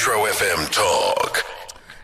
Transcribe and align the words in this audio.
Metro 0.00 0.24
FM 0.24 0.72
Talk. 0.72 1.44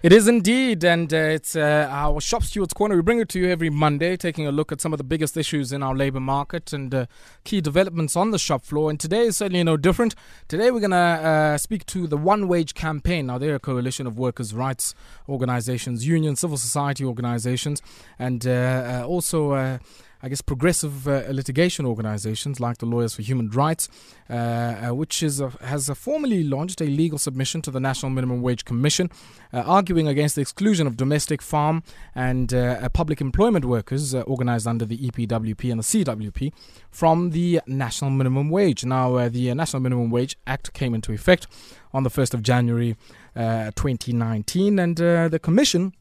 It 0.02 0.12
is 0.12 0.28
indeed, 0.28 0.84
and 0.84 1.10
uh, 1.14 1.16
it's 1.16 1.56
uh, 1.56 1.88
our 1.90 2.20
Shop 2.20 2.42
Stewards 2.42 2.74
Corner. 2.74 2.94
We 2.94 3.00
bring 3.00 3.20
it 3.20 3.30
to 3.30 3.38
you 3.38 3.48
every 3.48 3.70
Monday, 3.70 4.18
taking 4.18 4.46
a 4.46 4.52
look 4.52 4.70
at 4.70 4.82
some 4.82 4.92
of 4.92 4.98
the 4.98 5.02
biggest 5.02 5.34
issues 5.34 5.72
in 5.72 5.82
our 5.82 5.94
labour 5.96 6.20
market 6.20 6.74
and 6.74 6.94
uh, 6.94 7.06
key 7.44 7.62
developments 7.62 8.14
on 8.14 8.32
the 8.32 8.38
shop 8.38 8.66
floor. 8.66 8.90
And 8.90 9.00
today 9.00 9.22
is 9.22 9.38
certainly 9.38 9.64
no 9.64 9.78
different. 9.78 10.14
Today 10.46 10.70
we're 10.70 10.80
going 10.80 10.90
to 10.90 10.96
uh, 10.96 11.56
speak 11.56 11.86
to 11.86 12.06
the 12.06 12.18
One 12.18 12.48
Wage 12.48 12.74
Campaign. 12.74 13.28
Now, 13.28 13.38
they're 13.38 13.54
a 13.54 13.58
coalition 13.58 14.06
of 14.06 14.18
workers' 14.18 14.52
rights 14.52 14.94
organisations, 15.26 16.06
unions, 16.06 16.40
civil 16.40 16.58
society 16.58 17.02
organisations, 17.02 17.80
and 18.18 18.46
uh, 18.46 18.50
uh, 18.50 19.06
also 19.08 19.78
I 20.22 20.28
guess, 20.28 20.40
progressive 20.40 21.06
uh, 21.06 21.24
litigation 21.30 21.84
organizations 21.84 22.58
like 22.58 22.78
the 22.78 22.86
Lawyers 22.86 23.14
for 23.14 23.22
Human 23.22 23.50
Rights, 23.50 23.88
uh, 24.30 24.32
uh, 24.32 24.94
which 24.94 25.22
is 25.22 25.40
a, 25.40 25.50
has 25.60 25.90
formally 25.90 26.42
launched 26.42 26.80
a 26.80 26.86
legal 26.86 27.18
submission 27.18 27.60
to 27.62 27.70
the 27.70 27.80
National 27.80 28.10
Minimum 28.10 28.40
Wage 28.40 28.64
Commission, 28.64 29.10
uh, 29.52 29.60
arguing 29.60 30.08
against 30.08 30.34
the 30.34 30.40
exclusion 30.40 30.86
of 30.86 30.96
domestic 30.96 31.42
farm 31.42 31.82
and 32.14 32.54
uh, 32.54 32.88
public 32.90 33.20
employment 33.20 33.64
workers 33.66 34.14
organized 34.14 34.66
under 34.66 34.86
the 34.86 34.96
EPWP 34.96 35.70
and 35.70 35.80
the 35.80 36.04
CWP 36.04 36.52
from 36.90 37.30
the 37.30 37.60
national 37.66 38.10
minimum 38.10 38.48
wage. 38.48 38.84
Now, 38.84 39.28
the 39.28 39.52
National 39.54 39.80
Minimum 39.80 40.10
Wage 40.10 40.36
Act 40.46 40.72
came 40.72 40.94
into 40.94 41.12
effect 41.12 41.46
on 41.92 42.02
the 42.04 42.10
1st 42.10 42.34
of 42.34 42.42
January 42.42 42.96
2019, 43.34 44.78
and 44.78 44.96
the 44.96 45.40
Commission 45.42 45.92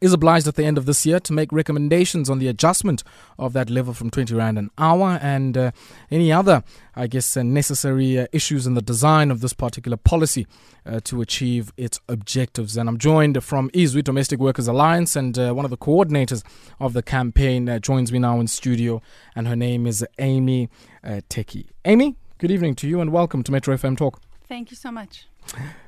is 0.00 0.12
obliged 0.12 0.46
at 0.46 0.54
the 0.54 0.64
end 0.64 0.78
of 0.78 0.86
this 0.86 1.04
year 1.04 1.20
to 1.20 1.32
make 1.32 1.52
recommendations 1.52 2.30
on 2.30 2.38
the 2.38 2.48
adjustment 2.48 3.02
of 3.38 3.52
that 3.52 3.70
level 3.70 3.94
from 3.94 4.10
20 4.10 4.34
Rand 4.34 4.58
an 4.58 4.70
hour 4.78 5.18
and 5.22 5.56
uh, 5.56 5.70
any 6.10 6.32
other, 6.32 6.62
I 6.94 7.06
guess, 7.06 7.36
uh, 7.36 7.42
necessary 7.42 8.18
uh, 8.18 8.26
issues 8.32 8.66
in 8.66 8.74
the 8.74 8.82
design 8.82 9.30
of 9.30 9.40
this 9.40 9.52
particular 9.52 9.96
policy 9.96 10.46
uh, 10.86 11.00
to 11.04 11.20
achieve 11.20 11.72
its 11.76 12.00
objectives. 12.08 12.76
And 12.76 12.88
I'm 12.88 12.98
joined 12.98 13.42
from 13.42 13.70
Izwi 13.70 14.02
Domestic 14.04 14.38
Workers 14.38 14.68
Alliance, 14.68 15.16
and 15.16 15.38
uh, 15.38 15.52
one 15.52 15.64
of 15.64 15.70
the 15.70 15.76
coordinators 15.76 16.42
of 16.80 16.92
the 16.92 17.02
campaign 17.02 17.68
uh, 17.68 17.78
joins 17.78 18.12
me 18.12 18.18
now 18.18 18.40
in 18.40 18.46
studio, 18.46 19.02
and 19.34 19.48
her 19.48 19.56
name 19.56 19.86
is 19.86 20.04
Amy 20.18 20.68
uh, 21.04 21.20
Tekie. 21.28 21.66
Amy, 21.84 22.16
good 22.38 22.50
evening 22.50 22.74
to 22.76 22.88
you, 22.88 23.00
and 23.00 23.12
welcome 23.12 23.42
to 23.42 23.52
Metro 23.52 23.76
FM 23.76 23.96
Talk. 23.96 24.20
Thank 24.48 24.70
you 24.70 24.76
so 24.76 24.90
much. 24.90 25.26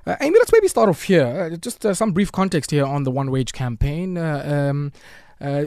Uh, 0.06 0.16
Amy, 0.20 0.38
let's 0.38 0.52
maybe 0.52 0.68
start 0.68 0.88
off 0.88 1.02
here. 1.02 1.26
Uh, 1.26 1.56
just 1.56 1.84
uh, 1.84 1.94
some 1.94 2.12
brief 2.12 2.32
context 2.32 2.70
here 2.70 2.84
on 2.84 3.04
the 3.04 3.10
One 3.10 3.30
Wage 3.30 3.52
campaign. 3.52 4.16
Uh, 4.16 4.70
um, 4.70 4.92
uh, 5.40 5.66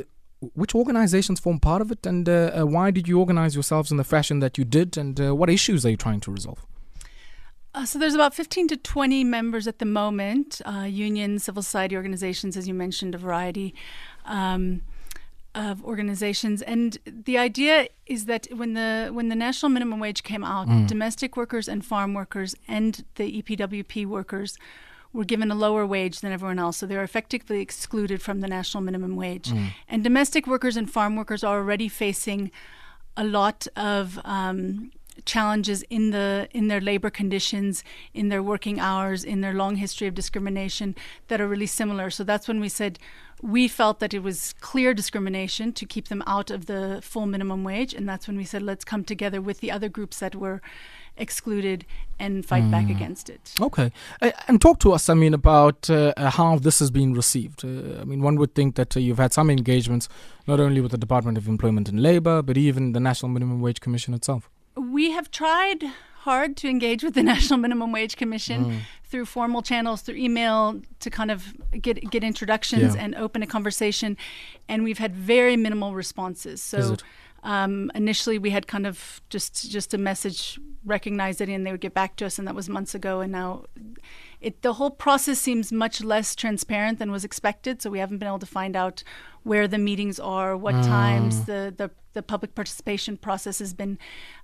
which 0.56 0.76
organizations 0.76 1.40
form 1.40 1.60
part 1.60 1.82
of 1.82 1.90
it, 1.90 2.06
and 2.06 2.28
uh, 2.28 2.64
why 2.64 2.92
did 2.92 3.08
you 3.08 3.18
organize 3.18 3.56
yourselves 3.56 3.92
in 3.92 3.98
the 3.98 4.04
fashion 4.04 4.40
that 4.40 4.58
you 4.58 4.66
did, 4.66 4.98
and 4.98 5.18
what 5.38 5.50
issues 5.50 5.86
are 5.86 5.90
you 5.90 5.98
trying 5.98 6.20
to 6.20 6.32
resolve? 6.32 6.66
so 7.86 7.98
there's 7.98 8.14
about 8.14 8.36
15 8.36 8.68
to 8.68 8.78
20 8.78 9.24
members 9.24 9.68
at 9.68 9.80
the 9.80 9.86
moment, 9.86 10.62
unions, 10.86 11.46
civil 11.46 11.64
society 11.64 11.96
organizations, 11.96 12.58
as 12.58 12.68
you 12.68 12.74
mentioned, 12.74 13.16
a 13.16 13.18
variety. 13.18 13.74
Um, 14.26 14.82
of 15.56 15.84
organizations 15.84 16.62
and 16.64 16.98
the 17.06 17.38
idea 17.38 17.88
is 18.08 18.26
that 18.26 18.48
when 18.56 18.74
the 18.74 19.10
when 19.14 19.30
the 19.30 19.36
national 19.36 19.70
minimum 19.70 20.00
wage 20.00 20.24
came 20.24 20.44
out 20.44 20.68
mm. 20.68 20.88
domestic 20.88 21.38
workers 21.38 21.68
and 21.68 21.86
farm 21.86 22.14
workers 22.16 22.56
and 22.68 23.06
the 23.16 23.42
EPWP 23.42 24.06
workers 24.06 24.58
were 25.14 25.24
given 25.24 25.52
a 25.52 25.56
lower 25.56 25.86
wage 25.86 26.22
than 26.22 26.32
everyone 26.32 26.58
else 26.58 26.78
so 26.78 26.88
they 26.88 26.96
were 26.96 27.04
effectively 27.04 27.62
excluded 27.62 28.20
from 28.20 28.42
the 28.42 28.48
national 28.48 28.82
minimum 28.82 29.16
wage 29.16 29.50
mm. 29.50 29.70
and 29.88 30.04
domestic 30.04 30.48
workers 30.48 30.76
and 30.76 30.90
farm 30.90 31.16
workers 31.16 31.44
are 31.44 31.60
already 31.60 31.88
facing 31.88 32.50
a 33.16 33.24
lot 33.24 33.68
of 33.76 34.20
um, 34.26 34.92
challenges 35.26 35.84
in 35.90 36.12
the 36.12 36.48
in 36.52 36.68
their 36.68 36.82
labor 36.82 37.10
conditions 37.10 37.84
in 38.14 38.30
their 38.30 38.42
working 38.42 38.80
hours 38.80 39.24
in 39.24 39.42
their 39.42 39.54
long 39.54 39.76
history 39.76 40.08
of 40.08 40.16
discrimination 40.16 40.96
that 41.28 41.40
are 41.40 41.48
really 41.48 41.66
similar 41.66 42.10
so 42.10 42.24
that's 42.24 42.48
when 42.48 42.60
we 42.60 42.70
said 42.70 42.98
we 43.44 43.68
felt 43.68 44.00
that 44.00 44.14
it 44.14 44.24
was 44.24 44.54
clear 44.62 44.94
discrimination 44.94 45.74
to 45.74 45.86
keep 45.86 46.08
them 46.08 46.24
out 46.26 46.50
of 46.50 46.66
the 46.66 47.00
full 47.04 47.26
minimum 47.26 47.66
wage. 47.66 47.94
And 47.94 48.08
that's 48.08 48.26
when 48.26 48.38
we 48.38 48.46
said, 48.46 48.62
let's 48.62 48.86
come 48.86 49.04
together 49.04 49.42
with 49.42 49.60
the 49.60 49.70
other 49.70 49.90
groups 49.90 50.20
that 50.20 50.34
were 50.34 50.62
excluded 51.18 51.86
and 52.18 52.46
fight 52.46 52.64
mm. 52.64 52.72
back 52.72 52.90
against 52.90 53.30
it. 53.30 53.54
Okay. 53.60 53.92
Uh, 54.22 54.32
and 54.48 54.62
talk 54.62 54.80
to 54.80 54.94
us, 54.94 55.10
I 55.10 55.14
mean, 55.14 55.34
about 55.34 55.90
uh, 55.90 56.14
how 56.18 56.58
this 56.58 56.80
has 56.80 56.90
been 56.90 57.14
received. 57.14 57.66
Uh, 57.66 58.00
I 58.00 58.06
mean, 58.06 58.22
one 58.22 58.38
would 58.38 58.56
think 58.56 58.76
that 58.76 58.96
uh, 58.96 59.02
you've 59.02 59.20
had 59.20 59.34
some 59.34 59.50
engagements 59.50 60.08
not 60.48 60.62
only 60.62 60.80
with 60.80 60.92
the 60.92 60.98
Department 60.98 61.38
of 61.38 61.50
Employment 61.50 61.90
and 61.90 62.02
Labor, 62.02 62.42
but 62.42 62.58
even 62.58 62.94
the 62.94 63.02
National 63.02 63.30
Minimum 63.30 63.60
Wage 63.60 63.82
Commission 63.82 64.14
itself. 64.14 64.50
We 64.76 65.12
have 65.12 65.32
tried 65.32 65.84
hard 66.24 66.56
to 66.58 66.70
engage 66.70 67.04
with 67.04 67.14
the 67.14 67.24
National 67.34 67.60
Minimum 67.60 67.92
Wage 67.92 68.16
Commission 68.16 68.66
mm. 68.66 68.80
through 69.04 69.26
formal 69.26 69.62
channels, 69.62 70.02
through 70.02 70.16
email, 70.16 70.82
to 71.00 71.10
kind 71.10 71.32
of 71.32 71.54
get 71.82 72.10
get 72.10 72.24
introductions 72.24 72.96
yeah. 72.96 73.04
and 73.04 73.16
open 73.16 73.44
a 73.44 73.48
conversation, 73.48 74.18
and 74.68 74.84
we've 74.84 75.00
had 75.00 75.16
very 75.16 75.58
minimal 75.58 75.94
responses. 75.94 76.62
So. 76.62 76.98
Um, 77.46 77.92
initially, 77.94 78.38
we 78.38 78.52
had 78.52 78.68
kind 78.68 78.88
of 78.88 79.22
just 79.30 79.70
just 79.70 79.94
a 79.94 79.98
message, 79.98 80.58
recognize 80.86 81.42
it, 81.42 81.50
and 81.50 81.68
they 81.68 81.72
would 81.72 81.82
get 81.82 81.94
back 81.94 82.16
to 82.16 82.26
us, 82.26 82.40
and 82.40 82.48
that 82.48 82.56
was 82.56 82.70
months 82.70 82.96
ago. 82.96 83.20
And 83.20 83.34
now, 83.34 83.66
it 84.44 84.62
the 84.62 84.74
whole 84.74 84.92
process 84.92 85.40
seems 85.40 85.72
much 85.72 86.04
less 86.04 86.36
transparent 86.36 87.00
than 87.00 87.12
was 87.12 87.24
expected. 87.24 87.82
So 87.82 87.90
we 87.90 88.00
haven't 88.00 88.18
been 88.18 88.28
able 88.28 88.40
to 88.40 88.46
find 88.46 88.76
out 88.76 89.04
where 89.44 89.68
the 89.68 89.78
meetings 89.78 90.20
are, 90.20 90.56
what 90.56 90.76
mm. 90.76 90.86
times 90.86 91.46
the, 91.46 91.74
the 91.76 91.90
the 92.14 92.22
public 92.22 92.54
participation 92.54 93.18
process 93.18 93.60
has 93.60 93.74
been 93.74 93.98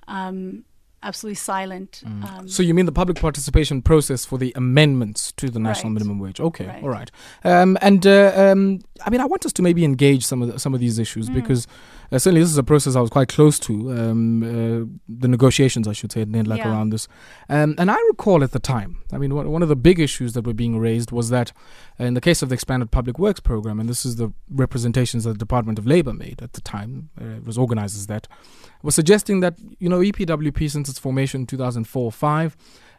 um, 0.08 0.64
absolutely 1.04 1.36
silent. 1.36 2.04
Mm. 2.06 2.30
Um, 2.30 2.48
so 2.48 2.64
you 2.64 2.74
mean 2.74 2.86
the 2.86 2.92
public 2.92 3.20
participation 3.20 3.82
process 3.82 4.26
for 4.26 4.38
the 4.38 4.52
amendments 4.56 5.32
to 5.34 5.50
the 5.50 5.60
national 5.60 5.90
right. 5.92 5.96
minimum 6.00 6.20
wage? 6.20 6.40
Okay, 6.40 6.68
right. 6.68 6.84
all 6.84 6.90
right. 6.90 7.12
Um, 7.44 7.78
and 7.82 8.06
uh, 8.08 8.34
um, 8.36 8.80
I 9.06 9.10
mean, 9.10 9.22
I 9.22 9.26
want 9.26 9.46
us 9.46 9.54
to 9.54 9.62
maybe 9.62 9.86
engage 9.86 10.26
some 10.26 10.42
of 10.42 10.52
the, 10.52 10.60
some 10.60 10.74
of 10.74 10.80
these 10.80 10.98
issues 10.98 11.30
mm. 11.30 11.36
because 11.36 11.68
uh, 12.12 12.20
certainly 12.20 12.42
this 12.42 12.50
is 12.50 12.58
a 12.58 12.64
process 12.64 12.96
I 12.96 13.02
was 13.02 13.10
quite 13.10 13.30
close 13.30 13.60
to 13.60 13.92
um, 13.92 14.44
uh, 14.44 14.86
the 15.08 15.28
negotiations, 15.28 15.88
I 15.88 15.94
should 15.94 16.12
say, 16.12 16.26
like 16.26 16.60
yeah. 16.60 16.70
around 16.70 16.90
this. 16.90 17.08
Um, 17.50 17.76
and 17.78 17.92
I 17.92 17.98
recall 18.08 18.44
at 18.44 18.52
the 18.52 18.60
time, 18.60 18.98
I 19.12 19.18
mean, 19.18 19.34
one 19.34 19.62
of 19.62 19.70
the 19.70 19.76
big 19.76 20.00
issues 20.00 20.34
that 20.34 20.46
were 20.46 20.54
being 20.54 20.80
raised 20.80 21.12
was 21.12 21.30
that 21.30 21.52
in 21.98 22.14
the 22.14 22.22
case 22.22 22.42
of 22.42 22.50
the 22.50 22.54
expanded 22.54 22.92
public 22.92 23.20
works 23.20 23.40
program, 23.40 23.80
and 23.80 23.88
this 23.88 24.06
is 24.06 24.16
the 24.16 24.34
representations 24.50 25.24
that 25.24 25.34
the 25.34 25.38
Department 25.38 25.78
of 25.78 25.86
Labor 25.86 26.14
made 26.14 26.42
at 26.42 26.54
the 26.54 26.62
time, 26.62 27.10
uh, 27.20 27.26
it 27.26 27.46
was 27.46 27.58
organized 27.58 27.96
as 27.96 28.08
that, 28.08 28.28
was 28.82 28.96
suggesting 28.96 29.42
that 29.42 29.56
you 29.80 29.90
know 29.90 30.00
EPWP 30.00 30.70
since 30.72 30.90
its 30.90 31.00
formation 31.00 31.42
in 31.42 31.48
2004-5 31.48 32.56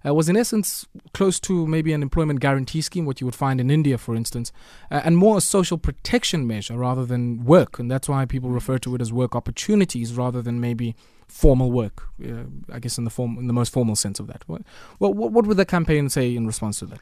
uh, 0.06 0.14
was 0.14 0.28
in 0.28 0.36
essence 0.36 0.86
close 1.12 1.38
to 1.40 1.66
maybe 1.66 1.92
an 1.92 2.02
employment 2.02 2.40
guarantee 2.40 2.80
scheme, 2.80 3.04
what 3.04 3.20
you 3.20 3.26
would 3.26 3.34
find 3.34 3.60
in 3.60 3.70
India, 3.70 3.98
for 3.98 4.14
instance, 4.14 4.52
uh, 4.90 5.00
and 5.04 5.16
more 5.16 5.38
a 5.38 5.40
social 5.40 5.78
protection 5.78 6.46
measure 6.46 6.76
rather 6.76 7.04
than 7.04 7.44
work. 7.44 7.78
And 7.78 7.90
that's 7.90 8.08
why 8.08 8.24
people 8.24 8.50
refer 8.50 8.78
to 8.78 8.94
it 8.94 9.00
as 9.00 9.12
work 9.12 9.36
opportunities 9.36 10.14
rather 10.14 10.42
than 10.42 10.60
maybe 10.60 10.94
formal 11.28 11.70
work. 11.70 12.08
Uh, 12.24 12.44
I 12.72 12.78
guess 12.78 12.98
in 12.98 13.04
the 13.04 13.10
form, 13.10 13.38
in 13.38 13.46
the 13.46 13.52
most 13.52 13.72
formal 13.72 13.96
sense 13.96 14.20
of 14.20 14.26
that. 14.26 14.42
Well, 14.48 14.60
what, 14.98 15.14
what 15.14 15.46
would 15.46 15.56
the 15.56 15.66
campaign 15.66 16.08
say 16.08 16.34
in 16.34 16.46
response 16.46 16.78
to 16.80 16.86
that? 16.86 17.00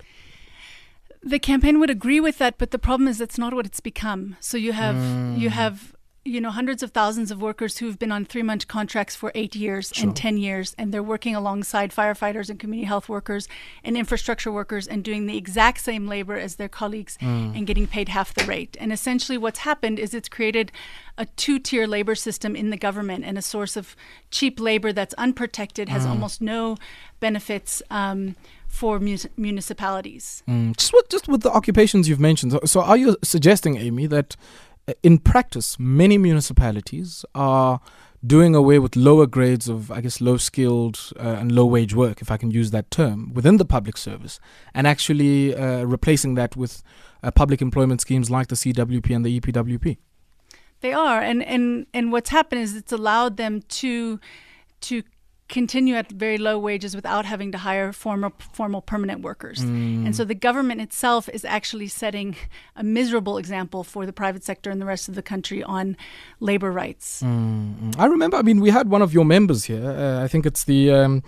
The 1.22 1.38
campaign 1.38 1.80
would 1.80 1.90
agree 1.90 2.20
with 2.20 2.38
that, 2.38 2.58
but 2.58 2.70
the 2.70 2.78
problem 2.78 3.08
is 3.08 3.18
that's 3.18 3.38
not 3.38 3.52
what 3.52 3.66
it's 3.66 3.80
become. 3.80 4.36
So 4.40 4.56
you 4.56 4.72
have 4.72 4.94
mm. 4.94 5.36
you 5.36 5.50
have 5.50 5.92
you 6.28 6.40
know 6.40 6.50
hundreds 6.50 6.82
of 6.82 6.90
thousands 6.90 7.30
of 7.30 7.40
workers 7.40 7.78
who've 7.78 7.98
been 7.98 8.12
on 8.12 8.24
three 8.24 8.42
month 8.42 8.68
contracts 8.68 9.16
for 9.16 9.32
eight 9.34 9.56
years 9.56 9.90
sure. 9.94 10.06
and 10.06 10.16
10 10.16 10.36
years 10.36 10.74
and 10.78 10.92
they're 10.92 11.02
working 11.02 11.34
alongside 11.34 11.90
firefighters 11.90 12.50
and 12.50 12.58
community 12.58 12.86
health 12.86 13.08
workers 13.08 13.48
and 13.82 13.96
infrastructure 13.96 14.52
workers 14.52 14.86
and 14.86 15.02
doing 15.02 15.26
the 15.26 15.36
exact 15.36 15.80
same 15.80 16.06
labor 16.06 16.36
as 16.36 16.56
their 16.56 16.68
colleagues 16.68 17.16
mm. 17.20 17.56
and 17.56 17.66
getting 17.66 17.86
paid 17.86 18.10
half 18.10 18.34
the 18.34 18.44
rate 18.44 18.76
and 18.80 18.92
essentially 18.92 19.38
what's 19.38 19.60
happened 19.60 19.98
is 19.98 20.12
it's 20.12 20.28
created 20.28 20.70
a 21.16 21.24
two-tier 21.24 21.86
labor 21.86 22.14
system 22.14 22.54
in 22.54 22.70
the 22.70 22.76
government 22.76 23.24
and 23.24 23.38
a 23.38 23.42
source 23.42 23.76
of 23.76 23.96
cheap 24.30 24.60
labor 24.60 24.92
that's 24.92 25.14
unprotected 25.14 25.88
has 25.88 26.04
mm. 26.04 26.10
almost 26.10 26.40
no 26.40 26.76
benefits 27.20 27.82
um, 27.90 28.36
for 28.68 29.00
municipalities. 29.00 30.42
Mm. 30.46 30.76
Just 30.76 30.92
with 30.92 31.08
just 31.08 31.26
with 31.26 31.40
the 31.40 31.50
occupations 31.50 32.08
you've 32.08 32.20
mentioned. 32.20 32.52
So, 32.52 32.60
so, 32.64 32.80
are 32.82 32.96
you 32.96 33.16
suggesting, 33.24 33.76
Amy, 33.76 34.06
that 34.06 34.36
in 35.02 35.18
practice, 35.18 35.78
many 35.78 36.18
municipalities 36.18 37.24
are 37.34 37.80
doing 38.26 38.54
away 38.54 38.78
with 38.78 38.96
lower 38.96 39.26
grades 39.26 39.68
of, 39.68 39.90
I 39.90 40.00
guess, 40.00 40.20
low 40.20 40.36
skilled 40.36 41.12
uh, 41.18 41.22
and 41.22 41.52
low 41.52 41.66
wage 41.66 41.94
work, 41.94 42.20
if 42.20 42.30
I 42.30 42.36
can 42.36 42.50
use 42.50 42.70
that 42.72 42.90
term, 42.90 43.32
within 43.32 43.58
the 43.58 43.64
public 43.64 43.96
service, 43.96 44.40
and 44.74 44.86
actually 44.86 45.54
uh, 45.54 45.84
replacing 45.84 46.34
that 46.34 46.56
with 46.56 46.82
uh, 47.22 47.30
public 47.30 47.62
employment 47.62 48.00
schemes 48.00 48.30
like 48.30 48.48
the 48.48 48.56
CWP 48.56 49.14
and 49.14 49.24
the 49.24 49.40
EPWP. 49.40 49.98
They 50.80 50.92
are, 50.92 51.20
and 51.20 51.42
and 51.42 51.86
and 51.92 52.12
what's 52.12 52.30
happened 52.30 52.60
is 52.60 52.76
it's 52.76 52.92
allowed 52.92 53.36
them 53.36 53.62
to 53.62 54.20
to 54.82 55.02
continue 55.48 55.94
at 55.94 56.10
very 56.12 56.36
low 56.36 56.58
wages 56.58 56.94
without 56.94 57.24
having 57.24 57.50
to 57.52 57.58
hire 57.58 57.92
formal 57.92 58.32
formal 58.52 58.82
permanent 58.82 59.22
workers. 59.22 59.60
And 59.60 60.14
so 60.14 60.24
the 60.24 60.34
government 60.34 60.80
itself 60.80 61.28
is 61.32 61.44
actually 61.44 61.88
setting 61.88 62.36
a 62.76 62.82
miserable 62.84 63.38
example 63.38 63.82
for 63.84 64.04
the 64.06 64.12
private 64.12 64.44
sector 64.44 64.70
and 64.70 64.80
the 64.80 64.86
rest 64.86 65.08
of 65.08 65.14
the 65.14 65.22
country 65.22 65.62
on 65.62 65.96
labor 66.40 66.70
rights. 66.70 67.22
I 67.22 68.06
remember. 68.06 68.36
I 68.36 68.42
mean, 68.42 68.60
we 68.60 68.70
had 68.70 68.88
one 68.90 69.02
of 69.02 69.12
your 69.14 69.24
members 69.24 69.64
here. 69.64 69.84
Uh, 69.84 70.24
I 70.24 70.28
think 70.28 70.44
it's 70.46 70.64
the 70.64 70.90
um, 70.92 71.22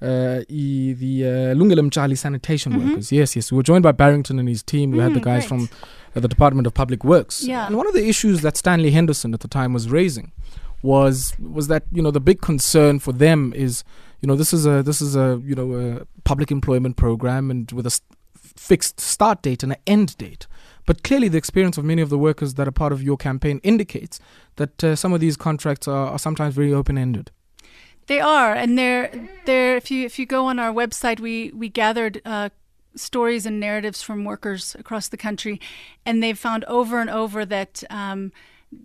uh, 0.00 0.40
e- 0.48 0.94
the 0.94 1.14
uh, 1.24 1.54
Lungalem 1.54 1.90
Charlie 1.92 2.16
sanitation 2.16 2.70
workers. 2.82 3.12
Yes, 3.12 3.36
yes. 3.36 3.52
We 3.52 3.56
were 3.56 3.62
joined 3.62 3.82
by 3.82 3.92
Barrington 3.92 4.38
and 4.38 4.48
his 4.48 4.62
team. 4.62 4.90
We 4.90 4.98
had 4.98 5.12
the 5.14 5.20
Mm, 5.20 5.24
guys 5.24 5.42
right. 5.42 5.48
from 5.48 5.68
uh, 6.14 6.20
the 6.20 6.28
Department 6.28 6.66
of 6.66 6.72
Public 6.74 7.04
Works. 7.04 7.44
Yeah. 7.44 7.66
And 7.66 7.76
one 7.76 7.86
of 7.86 7.94
the 7.94 8.06
issues 8.08 8.40
that 8.40 8.56
Stanley 8.56 8.90
Henderson 8.90 9.34
at 9.34 9.40
the 9.40 9.48
time 9.48 9.72
was 9.74 9.90
raising 9.90 10.32
was 10.82 11.34
was 11.38 11.68
that 11.68 11.84
you 11.92 12.02
know 12.02 12.10
the 12.10 12.20
big 12.20 12.40
concern 12.40 12.98
for 12.98 13.12
them 13.12 13.52
is 13.56 13.82
you 14.20 14.26
know 14.26 14.36
this 14.36 14.52
is 14.52 14.66
a 14.66 14.82
this 14.82 15.00
is 15.00 15.16
a 15.16 15.40
you 15.44 15.54
know 15.54 15.74
a 15.74 16.06
public 16.24 16.50
employment 16.50 16.96
program 16.96 17.50
and 17.50 17.72
with 17.72 17.86
a 17.86 17.88
s- 17.88 18.00
fixed 18.34 19.00
start 19.00 19.42
date 19.42 19.62
and 19.62 19.72
an 19.72 19.78
end 19.86 20.16
date. 20.18 20.46
But 20.86 21.02
clearly, 21.02 21.28
the 21.28 21.38
experience 21.38 21.76
of 21.76 21.84
many 21.84 22.00
of 22.00 22.10
the 22.10 22.18
workers 22.18 22.54
that 22.54 22.68
are 22.68 22.72
part 22.72 22.92
of 22.92 23.02
your 23.02 23.16
campaign 23.16 23.60
indicates 23.64 24.20
that 24.54 24.84
uh, 24.84 24.94
some 24.94 25.12
of 25.12 25.20
these 25.20 25.36
contracts 25.36 25.88
are, 25.88 26.10
are 26.12 26.18
sometimes 26.18 26.54
very 26.54 26.72
open 26.72 26.96
ended. 26.96 27.32
They 28.06 28.20
are, 28.20 28.54
and 28.54 28.78
they're 28.78 29.10
they're. 29.46 29.76
If 29.76 29.90
you 29.90 30.06
if 30.06 30.18
you 30.18 30.26
go 30.26 30.46
on 30.46 30.60
our 30.60 30.72
website, 30.72 31.18
we 31.18 31.50
we 31.52 31.68
gathered 31.68 32.22
uh, 32.24 32.50
stories 32.94 33.46
and 33.46 33.58
narratives 33.58 34.00
from 34.00 34.24
workers 34.24 34.76
across 34.78 35.08
the 35.08 35.16
country, 35.16 35.60
and 36.04 36.22
they've 36.22 36.38
found 36.38 36.64
over 36.64 37.00
and 37.00 37.10
over 37.10 37.44
that. 37.44 37.82
Um, 37.90 38.32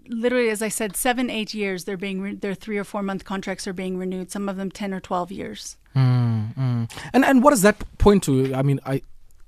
Literally, 0.07 0.49
as 0.49 0.61
I 0.61 0.69
said, 0.69 0.95
seven, 0.95 1.29
eight 1.29 1.53
years. 1.53 1.85
They're 1.85 1.97
being 1.97 2.21
re- 2.21 2.35
their 2.35 2.53
three 2.53 2.77
or 2.77 2.83
four 2.83 3.03
month 3.03 3.25
contracts 3.25 3.67
are 3.67 3.73
being 3.73 3.97
renewed. 3.97 4.31
Some 4.31 4.47
of 4.47 4.57
them 4.57 4.71
ten 4.71 4.93
or 4.93 4.99
twelve 4.99 5.31
years. 5.31 5.77
Mm, 5.95 6.55
mm. 6.55 6.91
And 7.13 7.25
and 7.25 7.43
what 7.43 7.51
does 7.51 7.61
that 7.63 7.83
point 7.97 8.23
to? 8.23 8.53
I 8.53 8.61
mean, 8.61 8.79
I 8.85 9.01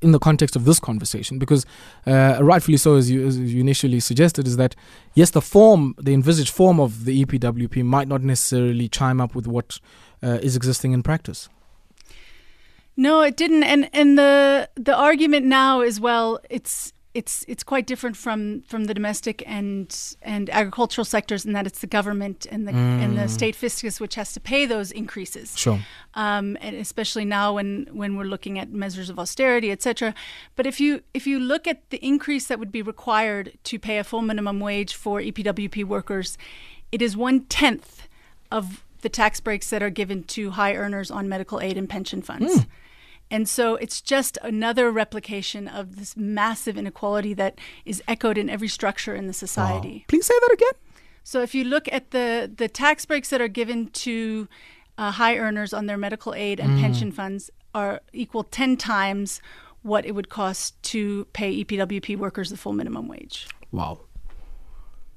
in 0.03 0.11
the 0.11 0.19
context 0.19 0.55
of 0.55 0.65
this 0.65 0.79
conversation, 0.79 1.39
because 1.39 1.65
uh, 2.05 2.37
rightfully 2.41 2.77
so, 2.77 2.95
as 2.95 3.09
you 3.09 3.25
as 3.25 3.39
you 3.39 3.61
initially 3.61 3.99
suggested, 3.99 4.45
is 4.45 4.57
that 4.57 4.75
yes, 5.13 5.31
the 5.31 5.41
form, 5.41 5.95
the 5.97 6.13
envisaged 6.13 6.53
form 6.53 6.79
of 6.79 7.05
the 7.05 7.25
EPWP 7.25 7.83
might 7.83 8.07
not 8.07 8.21
necessarily 8.21 8.87
chime 8.89 9.21
up 9.21 9.33
with 9.33 9.47
what 9.47 9.79
uh, 10.21 10.39
is 10.41 10.55
existing 10.55 10.91
in 10.91 11.01
practice. 11.01 11.49
No, 12.95 13.21
it 13.21 13.37
didn't. 13.37 13.63
And 13.63 13.89
and 13.93 14.17
the 14.17 14.69
the 14.75 14.95
argument 14.95 15.45
now 15.45 15.81
is 15.81 15.99
well, 15.99 16.39
it's 16.49 16.93
it's 17.13 17.45
it's 17.47 17.63
quite 17.63 17.85
different 17.85 18.17
from 18.17 18.61
from 18.63 18.85
the 18.85 18.93
domestic 18.93 19.43
and 19.45 20.15
and 20.23 20.49
agricultural 20.49 21.05
sectors 21.05 21.45
in 21.45 21.53
that 21.53 21.67
it's 21.67 21.79
the 21.79 21.87
government 21.87 22.47
and 22.49 22.67
the 22.67 22.73
and 22.73 23.17
the 23.17 23.27
state 23.27 23.55
fiscus 23.55 23.99
which 23.99 24.15
has 24.15 24.33
to 24.33 24.39
pay 24.39 24.65
those 24.65 24.91
increases. 24.91 25.57
Sure. 25.57 25.79
Um, 26.15 26.57
and 26.59 26.75
especially 26.75 27.25
now 27.25 27.53
when 27.53 27.87
when 27.91 28.17
we're 28.17 28.23
looking 28.23 28.57
at 28.57 28.71
measures 28.71 29.09
of 29.09 29.19
austerity, 29.19 29.71
etc. 29.71 30.15
But 30.55 30.65
if 30.65 30.79
you 30.79 31.01
if 31.13 31.27
you 31.27 31.39
look 31.39 31.67
at 31.67 31.87
the 31.91 32.03
increase 32.05 32.47
that 32.47 32.57
would 32.57 32.71
be 32.71 32.81
required 32.81 33.57
to 33.65 33.77
pay 33.77 33.99
a 33.99 34.03
full 34.03 34.21
minimum 34.21 34.59
wage 34.59 34.95
for 34.95 35.19
EPWP 35.19 35.83
workers, 35.85 36.37
it 36.91 37.01
is 37.01 37.15
one 37.15 37.41
tenth 37.41 38.07
of 38.51 38.83
the 39.01 39.09
tax 39.09 39.39
breaks 39.39 39.69
that 39.69 39.83
are 39.83 39.89
given 39.91 40.23
to 40.23 40.51
high 40.51 40.75
earners 40.75 41.11
on 41.11 41.29
medical 41.29 41.59
aid 41.59 41.77
and 41.77 41.89
pension 41.89 42.21
funds. 42.21 42.65
And 43.31 43.49
so 43.49 43.75
it's 43.75 43.99
just 44.01 44.37
another 44.43 44.91
replication 44.91 45.67
of 45.67 45.95
this 45.95 46.15
massive 46.15 46.77
inequality 46.77 47.33
that 47.33 47.59
is 47.85 48.01
echoed 48.07 48.37
in 48.37 48.49
every 48.49 48.67
structure 48.67 49.15
in 49.15 49.27
the 49.27 49.33
society. 49.33 50.05
Please 50.07 50.25
say 50.25 50.35
that 50.39 50.53
again. 50.53 50.73
So 51.23 51.41
if 51.41 51.55
you 51.55 51.63
look 51.63 51.91
at 51.91 52.11
the, 52.11 52.51
the 52.53 52.67
tax 52.67 53.05
breaks 53.05 53.29
that 53.29 53.41
are 53.41 53.47
given 53.47 53.87
to 53.87 54.47
uh, 54.97 55.11
high 55.11 55.37
earners 55.37 55.73
on 55.73 55.87
their 55.87 55.97
medical 55.97 56.33
aid 56.35 56.59
and 56.59 56.79
pension 56.79 57.11
funds 57.11 57.49
are 57.73 58.01
equal 58.11 58.43
10 58.43 58.77
times 58.77 59.41
what 59.81 60.05
it 60.05 60.11
would 60.13 60.29
cost 60.29 60.81
to 60.83 61.25
pay 61.33 61.63
EPWP 61.63 62.17
workers 62.17 62.49
the 62.49 62.57
full 62.57 62.73
minimum 62.73 63.07
wage. 63.07 63.47
Wow. 63.71 64.01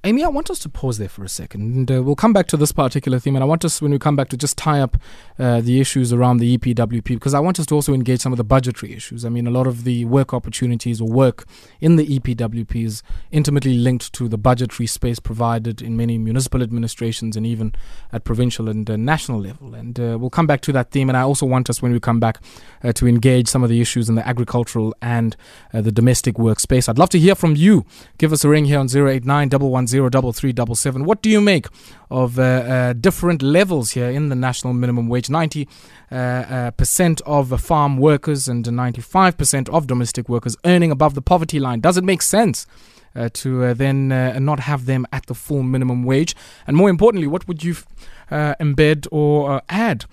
Amy, 0.07 0.23
I 0.23 0.29
want 0.29 0.51
us 0.51 0.61
to 0.61 0.69
pause 0.69 0.99
there 0.99 1.09
for 1.09 1.25
a 1.25 1.29
second, 1.29 1.75
and 1.75 1.91
uh, 1.91 2.01
we'll 2.01 2.15
come 2.15 2.33
back 2.33 2.47
to 2.49 2.57
this 2.57 2.71
particular 2.71 3.19
theme. 3.19 3.35
And 3.35 3.43
I 3.43 3.47
want 3.47 3.65
us, 3.65 3.83
when 3.83 3.91
we 3.91 3.99
come 3.99 4.15
back, 4.15 4.29
to 4.29 4.37
just 4.37 4.57
tie 4.57 4.81
up 4.81 4.97
uh, 5.37 5.61
the 5.61 5.81
issues 5.81 6.13
around 6.13 6.37
the 6.37 6.57
EPWP 6.57 7.03
because 7.03 7.35
I 7.35 7.41
want 7.41 7.59
us 7.59 7.67
to 7.67 7.75
also 7.75 7.93
engage 7.93 8.21
some 8.21 8.33
of 8.33 8.37
the 8.37 8.45
budgetary 8.45 8.95
issues. 8.95 9.25
I 9.25 9.31
mean, 9.31 9.49
a 9.49 9.51
lot 9.51 9.67
of 9.67 9.83
the 9.83 10.05
work 10.05 10.33
opportunities 10.33 11.01
or 11.01 11.09
work 11.09 11.45
in 11.81 11.97
the 11.97 12.07
EPWP 12.07 12.85
is 12.85 13.03
intimately 13.33 13.75
linked 13.75 14.13
to 14.13 14.29
the 14.29 14.39
budgetary 14.39 14.87
space 14.87 15.19
provided 15.19 15.83
in 15.83 15.97
many 15.97 16.19
municipal 16.19 16.63
administrations 16.63 17.37
and 17.37 17.45
even 17.45 17.75
at 18.13 18.23
provincial 18.23 18.69
and 18.69 18.89
uh, 18.89 18.95
national 18.95 19.41
level. 19.41 19.75
And 19.75 19.99
uh, 19.99 20.19
we'll 20.21 20.31
come 20.31 20.47
back 20.47 20.61
to 20.61 20.73
that 20.73 20.93
theme. 20.93 21.11
And 21.11 21.17
I 21.17 21.23
also 21.23 21.47
want 21.47 21.69
us, 21.69 21.83
when 21.83 21.91
we 21.91 21.99
come 21.99 22.21
back, 22.21 22.41
uh, 22.85 22.93
to 22.93 23.09
engage 23.09 23.49
some 23.49 23.65
of 23.65 23.71
the 23.71 23.81
issues 23.81 24.09
in 24.09 24.15
the 24.15 24.25
agricultural 24.25 24.95
and 25.03 25.37
uh, 25.75 25.81
the 25.81 25.91
domestic 25.91 26.37
workspace. 26.37 26.89
I'd 26.89 26.97
love 26.97 27.11
to 27.11 27.19
hear 27.19 27.35
from 27.35 27.57
you. 27.57 27.85
Give 28.19 28.33
us 28.33 28.45
a 28.45 28.49
ring 28.49 28.67
here 28.67 28.79
on 28.79 28.87
089 28.87 29.49
110 29.49 29.96
What 30.05 31.23
do 31.23 31.31
you 31.31 31.41
make 31.41 31.67
of 32.11 32.39
uh, 32.39 32.43
uh, 32.43 32.93
different 32.93 33.43
levels 33.43 33.93
here 33.93 34.11
in 34.11 34.29
the 34.29 34.35
national 34.35 34.75
minimum 34.75 35.09
wage? 35.09 35.29
90 35.31 35.69
uh, 36.11 36.15
uh, 36.15 36.71
percent 36.73 37.21
of 37.27 37.61
farm 37.61 37.97
workers 37.97 38.49
and 38.49 38.65
95% 38.65 39.69
of 39.71 39.87
domestic 39.87 40.29
workers 40.29 40.57
earning 40.65 40.91
above 40.91 41.15
the 41.15 41.23
poverty 41.23 41.59
line. 41.59 41.81
Does 41.81 41.97
it 41.97 42.05
make 42.05 42.23
sense? 42.23 42.67
Uh, 43.15 43.31
to 43.33 43.65
uh, 43.65 43.73
then 43.73 44.13
uh, 44.13 44.39
not 44.39 44.61
have 44.61 44.85
them 44.85 45.07
at 45.11 45.25
the 45.25 45.35
full 45.35 45.63
minimum 45.63 46.05
wage? 46.05 46.37
And 46.67 46.77
more 46.77 46.91
importantly, 46.91 47.27
what 47.27 47.49
would 47.49 47.65
you 47.65 47.73
f- 47.73 47.87
uh, 48.31 48.55
embed 48.61 49.07
or 49.11 49.63
add 49.71 50.05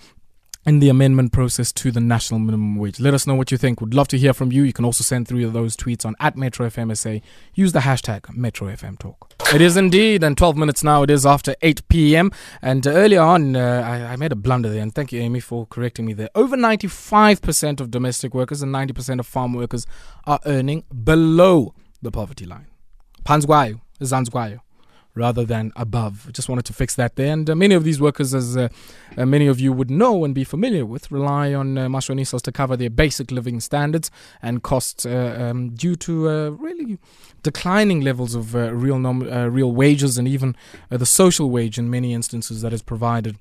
in 0.65 0.79
the 0.79 0.89
amendment 0.89 1.31
process 1.31 1.71
to 1.73 1.91
the 1.91 1.99
national 1.99 2.39
minimum 2.39 2.75
wage. 2.75 2.99
Let 2.99 3.13
us 3.13 3.27
know 3.27 3.35
what 3.35 3.51
you 3.51 3.57
think. 3.57 3.81
Would 3.81 3.93
love 3.93 4.07
to 4.09 4.17
hear 4.17 4.33
from 4.33 4.51
you. 4.51 4.63
You 4.63 4.73
can 4.73 4.85
also 4.85 5.03
send 5.03 5.27
through 5.27 5.49
those 5.49 5.75
tweets 5.75 6.05
on 6.05 6.15
at 6.19 6.37
Metro 6.37 6.67
FMSA. 6.67 7.21
Use 7.53 7.71
the 7.73 7.79
hashtag 7.79 8.33
Metro 8.35 8.67
FM 8.67 8.97
Talk. 8.97 9.33
It 9.53 9.61
is 9.61 9.77
indeed, 9.77 10.23
and 10.23 10.37
12 10.37 10.57
minutes 10.57 10.83
now. 10.83 11.03
It 11.03 11.09
is 11.09 11.25
after 11.25 11.55
8 11.61 11.87
p.m. 11.89 12.31
And 12.61 12.87
uh, 12.87 12.91
earlier 12.91 13.21
on, 13.21 13.55
uh, 13.55 13.83
I, 13.85 14.13
I 14.13 14.15
made 14.15 14.31
a 14.31 14.35
blunder 14.35 14.69
there, 14.69 14.81
and 14.81 14.93
thank 14.93 15.11
you, 15.11 15.19
Amy, 15.21 15.39
for 15.39 15.65
correcting 15.67 16.05
me 16.05 16.13
there. 16.13 16.29
Over 16.35 16.55
95% 16.55 17.79
of 17.79 17.91
domestic 17.91 18.33
workers 18.33 18.61
and 18.61 18.73
90% 18.73 19.19
of 19.19 19.27
farm 19.27 19.53
workers 19.53 19.85
are 20.25 20.39
earning 20.45 20.83
below 21.03 21.73
the 22.01 22.11
poverty 22.11 22.45
line. 22.45 22.67
Panzgwayo, 23.25 23.81
Zanzgwayo 24.01 24.59
rather 25.15 25.45
than 25.45 25.71
above. 25.75 26.31
Just 26.33 26.49
wanted 26.49 26.65
to 26.65 26.73
fix 26.73 26.95
that 26.95 27.15
there. 27.15 27.31
And 27.31 27.49
uh, 27.49 27.55
many 27.55 27.75
of 27.75 27.83
these 27.83 28.01
workers, 28.01 28.33
as 28.33 28.57
uh, 28.57 28.69
uh, 29.17 29.25
many 29.25 29.47
of 29.47 29.59
you 29.59 29.71
would 29.71 29.91
know 29.91 30.25
and 30.25 30.33
be 30.33 30.43
familiar 30.43 30.85
with, 30.85 31.11
rely 31.11 31.53
on 31.53 31.77
uh, 31.77 31.87
Mashonisas 31.87 32.41
to 32.43 32.51
cover 32.51 32.75
their 32.75 32.89
basic 32.89 33.31
living 33.31 33.59
standards 33.59 34.09
and 34.41 34.63
costs 34.63 35.05
uh, 35.05 35.37
um, 35.39 35.69
due 35.71 35.95
to 35.97 36.29
uh, 36.29 36.49
really 36.49 36.97
declining 37.43 38.01
levels 38.01 38.35
of 38.35 38.55
uh, 38.55 38.73
real 38.73 38.99
nom- 38.99 39.23
real 39.23 39.71
wages 39.71 40.17
and 40.17 40.27
even 40.27 40.55
the 40.89 41.05
social 41.05 41.49
wage 41.49 41.77
in 41.77 41.89
many 41.89 42.13
instances 42.13 42.61
that 42.61 42.73
is 42.73 42.81
provided. 42.81 43.37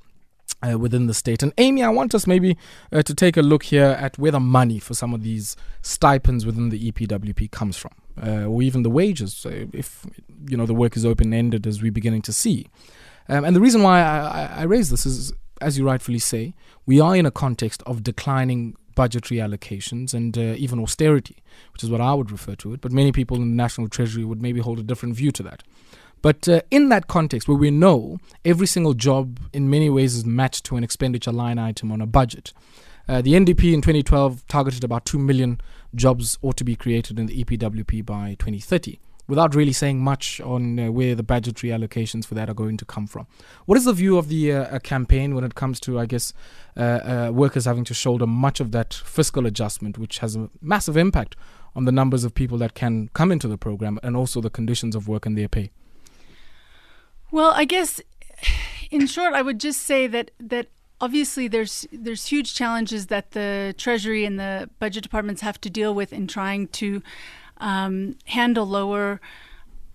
Uh, 0.64 0.78
within 0.78 1.08
the 1.08 1.14
state. 1.14 1.42
And 1.42 1.52
Amy, 1.58 1.82
I 1.82 1.88
want 1.88 2.14
us 2.14 2.24
maybe 2.24 2.56
uh, 2.92 3.02
to 3.02 3.14
take 3.14 3.36
a 3.36 3.42
look 3.42 3.64
here 3.64 3.96
at 3.98 4.16
where 4.16 4.30
the 4.30 4.38
money 4.38 4.78
for 4.78 4.94
some 4.94 5.12
of 5.12 5.24
these 5.24 5.56
stipends 5.80 6.46
within 6.46 6.68
the 6.68 6.92
EPWP 6.92 7.50
comes 7.50 7.76
from, 7.76 7.90
uh, 8.20 8.46
or 8.46 8.62
even 8.62 8.82
the 8.82 8.90
wages, 8.90 9.46
uh, 9.46 9.66
if 9.72 10.06
you 10.48 10.56
know 10.56 10.66
the 10.66 10.74
work 10.74 10.96
is 10.96 11.04
open 11.04 11.32
ended, 11.32 11.66
as 11.66 11.82
we're 11.82 11.92
beginning 11.92 12.22
to 12.22 12.32
see. 12.32 12.68
Um, 13.28 13.44
and 13.44 13.54
the 13.54 13.60
reason 13.60 13.82
why 13.82 14.00
I, 14.00 14.18
I, 14.18 14.44
I 14.58 14.62
raise 14.64 14.90
this 14.90 15.06
is, 15.06 15.32
as 15.60 15.78
you 15.78 15.86
rightfully 15.86 16.18
say, 16.18 16.54
we 16.86 17.00
are 17.00 17.14
in 17.16 17.24
a 17.24 17.30
context 17.30 17.82
of 17.86 18.02
declining 18.02 18.76
budgetary 18.94 19.38
allocations 19.40 20.12
and 20.12 20.36
uh, 20.36 20.54
even 20.56 20.78
austerity, 20.78 21.42
which 21.72 21.82
is 21.82 21.90
what 21.90 22.00
I 22.00 22.14
would 22.14 22.30
refer 22.30 22.54
to 22.56 22.74
it. 22.74 22.80
But 22.80 22.92
many 22.92 23.12
people 23.12 23.36
in 23.36 23.50
the 23.50 23.56
National 23.56 23.88
Treasury 23.88 24.24
would 24.24 24.42
maybe 24.42 24.60
hold 24.60 24.78
a 24.78 24.82
different 24.82 25.14
view 25.14 25.30
to 25.32 25.42
that. 25.44 25.62
But 26.20 26.48
uh, 26.48 26.62
in 26.70 26.88
that 26.90 27.08
context, 27.08 27.48
where 27.48 27.56
we 27.56 27.70
know 27.70 28.18
every 28.44 28.66
single 28.66 28.94
job 28.94 29.40
in 29.52 29.68
many 29.68 29.90
ways 29.90 30.14
is 30.14 30.24
matched 30.24 30.64
to 30.66 30.76
an 30.76 30.84
expenditure 30.84 31.32
line 31.32 31.58
item 31.58 31.90
on 31.90 32.00
a 32.00 32.06
budget, 32.06 32.52
uh, 33.08 33.20
the 33.20 33.32
NDP 33.32 33.72
in 33.72 33.80
2012 33.82 34.46
targeted 34.46 34.84
about 34.84 35.04
2 35.04 35.18
million 35.18 35.60
jobs 35.94 36.38
ought 36.42 36.56
to 36.56 36.64
be 36.64 36.76
created 36.76 37.18
in 37.18 37.26
the 37.26 37.44
EPWP 37.44 38.04
by 38.04 38.36
2030, 38.38 38.98
without 39.28 39.54
really 39.54 39.72
saying 39.72 40.00
much 40.00 40.40
on 40.40 40.78
uh, 40.78 40.90
where 40.90 41.14
the 41.14 41.22
budgetary 41.22 41.72
allocations 41.72 42.26
for 42.26 42.34
that 42.34 42.48
are 42.48 42.54
going 42.54 42.76
to 42.76 42.84
come 42.84 43.06
from. 43.06 43.26
What 43.66 43.78
is 43.78 43.84
the 43.84 43.92
view 43.92 44.18
of 44.18 44.28
the 44.28 44.52
uh, 44.52 44.62
uh, 44.64 44.78
campaign 44.80 45.34
when 45.34 45.44
it 45.44 45.54
comes 45.54 45.78
to, 45.80 45.98
I 45.98 46.06
guess, 46.06 46.32
uh, 46.76 46.80
uh, 46.80 47.30
workers 47.32 47.64
having 47.64 47.84
to 47.84 47.94
shoulder 47.94 48.26
much 48.26 48.60
of 48.60 48.72
that 48.72 48.94
fiscal 48.94 49.46
adjustment, 49.46 49.98
which 49.98 50.18
has 50.18 50.36
a 50.36 50.50
massive 50.60 50.96
impact 50.96 51.36
on 51.74 51.84
the 51.84 51.92
numbers 51.92 52.24
of 52.24 52.34
people 52.34 52.58
that 52.58 52.74
can 52.74 53.08
come 53.14 53.32
into 53.32 53.48
the 53.48 53.58
program 53.58 53.98
and 54.02 54.16
also 54.16 54.40
the 54.40 54.50
conditions 54.50 54.94
of 54.94 55.08
work 55.08 55.24
and 55.26 55.36
their 55.36 55.48
pay? 55.48 55.70
Well, 57.30 57.52
I 57.54 57.64
guess 57.64 58.00
in 58.90 59.06
short, 59.06 59.34
I 59.34 59.42
would 59.42 59.60
just 59.60 59.82
say 59.82 60.06
that 60.06 60.30
that 60.38 60.68
obviously 61.02 61.48
there's 61.48 61.86
there's 61.92 62.26
huge 62.26 62.54
challenges 62.54 63.08
that 63.08 63.32
the 63.32 63.74
Treasury 63.76 64.24
and 64.24 64.38
the 64.38 64.70
budget 64.78 65.02
departments 65.02 65.42
have 65.42 65.60
to 65.60 65.68
deal 65.68 65.94
with 65.94 66.12
in 66.12 66.26
trying 66.28 66.68
to 66.68 67.02
um, 67.58 68.16
handle 68.26 68.64
lower 68.64 69.20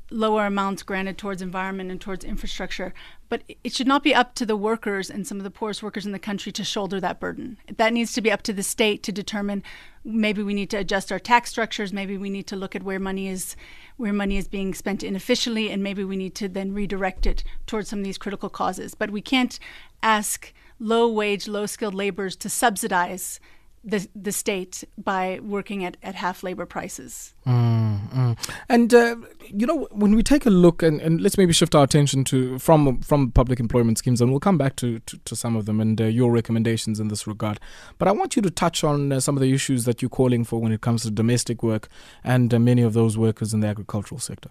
lower 0.09 0.45
amounts 0.45 0.83
granted 0.83 1.17
towards 1.17 1.41
environment 1.41 1.91
and 1.91 1.99
towards 1.99 2.23
infrastructure. 2.23 2.93
But 3.27 3.43
it 3.61 3.73
should 3.73 3.87
not 3.87 4.03
be 4.03 4.15
up 4.15 4.35
to 4.35 4.45
the 4.45 4.55
workers 4.55 5.09
and 5.09 5.27
some 5.27 5.37
of 5.37 5.43
the 5.43 5.51
poorest 5.51 5.83
workers 5.83 6.05
in 6.05 6.13
the 6.13 6.19
country 6.19 6.49
to 6.53 6.63
shoulder 6.63 7.01
that 7.01 7.19
burden. 7.19 7.57
That 7.75 7.91
needs 7.91 8.13
to 8.13 8.21
be 8.21 8.31
up 8.31 8.41
to 8.43 8.53
the 8.53 8.63
state 8.63 9.03
to 9.03 9.11
determine 9.11 9.63
maybe 10.05 10.41
we 10.41 10.53
need 10.53 10.69
to 10.69 10.77
adjust 10.77 11.11
our 11.11 11.19
tax 11.19 11.49
structures, 11.49 11.91
maybe 11.91 12.17
we 12.17 12.29
need 12.29 12.47
to 12.47 12.55
look 12.55 12.73
at 12.73 12.83
where 12.83 12.99
money 12.99 13.27
is 13.27 13.55
where 13.97 14.13
money 14.13 14.37
is 14.37 14.47
being 14.47 14.73
spent 14.73 15.03
inefficiently 15.03 15.71
and 15.71 15.81
maybe 15.83 16.03
we 16.03 16.15
need 16.15 16.35
to 16.35 16.47
then 16.47 16.71
redirect 16.73 17.25
it 17.25 17.43
towards 17.65 17.89
some 17.89 17.99
of 17.99 18.05
these 18.05 18.17
critical 18.17 18.49
causes. 18.49 18.93
But 18.95 19.09
we 19.09 19.21
can't 19.21 19.59
ask 20.03 20.53
low 20.79 21.07
wage, 21.07 21.47
low 21.47 21.65
skilled 21.65 21.95
laborers 21.95 22.35
to 22.37 22.49
subsidize 22.49 23.39
the 23.83 24.07
the 24.15 24.31
state 24.31 24.83
by 24.97 25.39
working 25.41 25.85
at, 25.85 25.97
at 26.03 26.15
half 26.15 26.43
labor 26.43 26.65
prices. 26.65 27.33
Mm, 27.45 28.09
mm. 28.09 28.49
And 28.67 28.93
uh, 28.93 29.15
you 29.47 29.65
know, 29.65 29.87
when 29.91 30.13
we 30.13 30.23
take 30.23 30.45
a 30.45 30.49
look, 30.49 30.83
and, 30.83 30.99
and 30.99 31.21
let's 31.21 31.37
maybe 31.37 31.53
shift 31.53 31.73
our 31.73 31.83
attention 31.83 32.23
to 32.25 32.59
from 32.59 33.01
from 33.01 33.31
public 33.31 33.59
employment 33.59 33.97
schemes, 33.97 34.19
and 34.19 34.29
we'll 34.29 34.39
come 34.39 34.57
back 34.57 34.75
to, 34.77 34.99
to, 34.99 35.17
to 35.19 35.35
some 35.35 35.55
of 35.55 35.65
them 35.65 35.79
and 35.79 36.01
uh, 36.01 36.05
your 36.05 36.31
recommendations 36.31 36.99
in 36.99 37.07
this 37.07 37.25
regard. 37.27 37.59
But 37.97 38.07
I 38.07 38.11
want 38.11 38.35
you 38.35 38.41
to 38.41 38.49
touch 38.49 38.83
on 38.83 39.11
uh, 39.11 39.19
some 39.19 39.37
of 39.37 39.41
the 39.41 39.53
issues 39.53 39.85
that 39.85 40.01
you're 40.01 40.09
calling 40.09 40.43
for 40.43 40.59
when 40.59 40.71
it 40.71 40.81
comes 40.81 41.03
to 41.03 41.11
domestic 41.11 41.63
work 41.63 41.87
and 42.23 42.53
uh, 42.53 42.59
many 42.59 42.81
of 42.81 42.93
those 42.93 43.17
workers 43.17 43.53
in 43.53 43.61
the 43.61 43.67
agricultural 43.67 44.19
sector. 44.19 44.49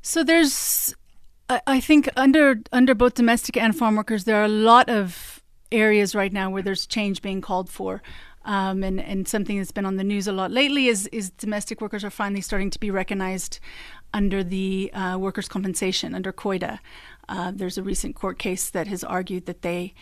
So 0.00 0.22
there's, 0.22 0.94
I, 1.48 1.80
think 1.80 2.08
under 2.16 2.60
under 2.72 2.94
both 2.94 3.14
domestic 3.14 3.56
and 3.56 3.76
farm 3.76 3.96
workers, 3.96 4.24
there 4.24 4.36
are 4.36 4.44
a 4.44 4.48
lot 4.48 4.88
of 4.88 5.42
areas 5.70 6.14
right 6.14 6.32
now 6.32 6.50
where 6.50 6.62
there's 6.62 6.86
change 6.86 7.20
being 7.20 7.40
called 7.40 7.68
for. 7.68 8.02
Um, 8.46 8.82
and, 8.82 9.00
and 9.00 9.26
something 9.26 9.56
that's 9.56 9.72
been 9.72 9.86
on 9.86 9.96
the 9.96 10.04
news 10.04 10.28
a 10.28 10.32
lot 10.32 10.50
lately 10.50 10.88
is, 10.88 11.06
is 11.06 11.30
domestic 11.30 11.80
workers 11.80 12.04
are 12.04 12.10
finally 12.10 12.42
starting 12.42 12.68
to 12.70 12.78
be 12.78 12.90
recognized 12.90 13.58
under 14.12 14.44
the 14.44 14.92
uh, 14.92 15.16
workers' 15.18 15.48
compensation, 15.48 16.14
under 16.14 16.30
COIDA. 16.30 16.78
Uh, 17.26 17.52
there's 17.54 17.78
a 17.78 17.82
recent 17.82 18.14
court 18.14 18.38
case 18.38 18.68
that 18.68 18.86
has 18.86 19.02
argued 19.02 19.46
that 19.46 19.62
they 19.62 19.94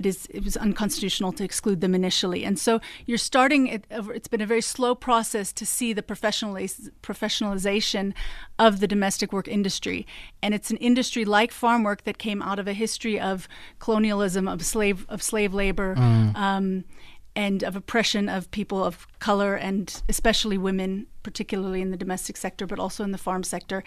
it 0.00 0.06
is 0.06 0.26
it 0.30 0.42
was 0.42 0.56
unconstitutional 0.56 1.30
to 1.30 1.44
exclude 1.44 1.82
them 1.82 1.94
initially 1.94 2.42
and 2.42 2.58
so 2.58 2.80
you're 3.04 3.18
starting 3.18 3.66
it, 3.66 3.84
it's 3.90 4.28
been 4.28 4.40
a 4.40 4.46
very 4.46 4.62
slow 4.62 4.94
process 4.94 5.52
to 5.52 5.66
see 5.66 5.92
the 5.92 6.02
professionalization 6.02 8.14
of 8.58 8.80
the 8.80 8.86
domestic 8.86 9.30
work 9.30 9.46
industry 9.46 10.06
and 10.42 10.54
it's 10.54 10.70
an 10.70 10.78
industry 10.78 11.26
like 11.26 11.52
farm 11.52 11.82
work 11.82 12.04
that 12.04 12.16
came 12.16 12.40
out 12.40 12.58
of 12.58 12.66
a 12.66 12.72
history 12.72 13.20
of 13.20 13.46
colonialism 13.78 14.48
of 14.48 14.64
slave 14.64 15.04
of 15.10 15.22
slave 15.22 15.52
labor 15.52 15.94
mm. 15.96 16.34
um, 16.34 16.84
and 17.36 17.62
of 17.62 17.76
oppression 17.76 18.28
of 18.28 18.50
people 18.50 18.84
of 18.84 19.06
color 19.18 19.54
and 19.54 20.02
especially 20.08 20.58
women, 20.58 21.06
particularly 21.22 21.80
in 21.80 21.90
the 21.90 21.96
domestic 21.96 22.36
sector, 22.36 22.66
but 22.66 22.78
also 22.78 23.04
in 23.04 23.12
the 23.12 23.18
farm 23.18 23.42
sector. 23.42 23.84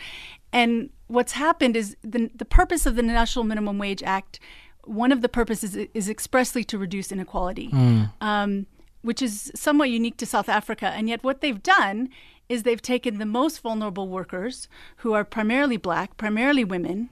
And 0.51 0.89
what's 1.07 1.33
happened 1.33 1.75
is 1.75 1.97
the, 2.01 2.29
the 2.33 2.45
purpose 2.45 2.85
of 2.85 2.95
the 2.95 3.03
National 3.03 3.43
Minimum 3.43 3.77
Wage 3.77 4.03
Act 4.03 4.39
one 4.85 5.11
of 5.11 5.21
the 5.21 5.29
purposes 5.29 5.75
is 5.75 6.09
expressly 6.09 6.63
to 6.65 6.77
reduce 6.77 7.11
inequality, 7.11 7.69
mm. 7.69 8.11
um, 8.21 8.65
which 9.01 9.21
is 9.21 9.51
somewhat 9.55 9.89
unique 9.89 10.17
to 10.17 10.25
South 10.25 10.49
Africa. 10.49 10.87
And 10.87 11.09
yet, 11.09 11.23
what 11.23 11.41
they've 11.41 11.61
done 11.61 12.09
is 12.49 12.63
they've 12.63 12.81
taken 12.81 13.17
the 13.17 13.25
most 13.25 13.61
vulnerable 13.61 14.07
workers, 14.07 14.67
who 14.97 15.13
are 15.13 15.23
primarily 15.23 15.77
black, 15.77 16.17
primarily 16.17 16.63
women, 16.63 17.09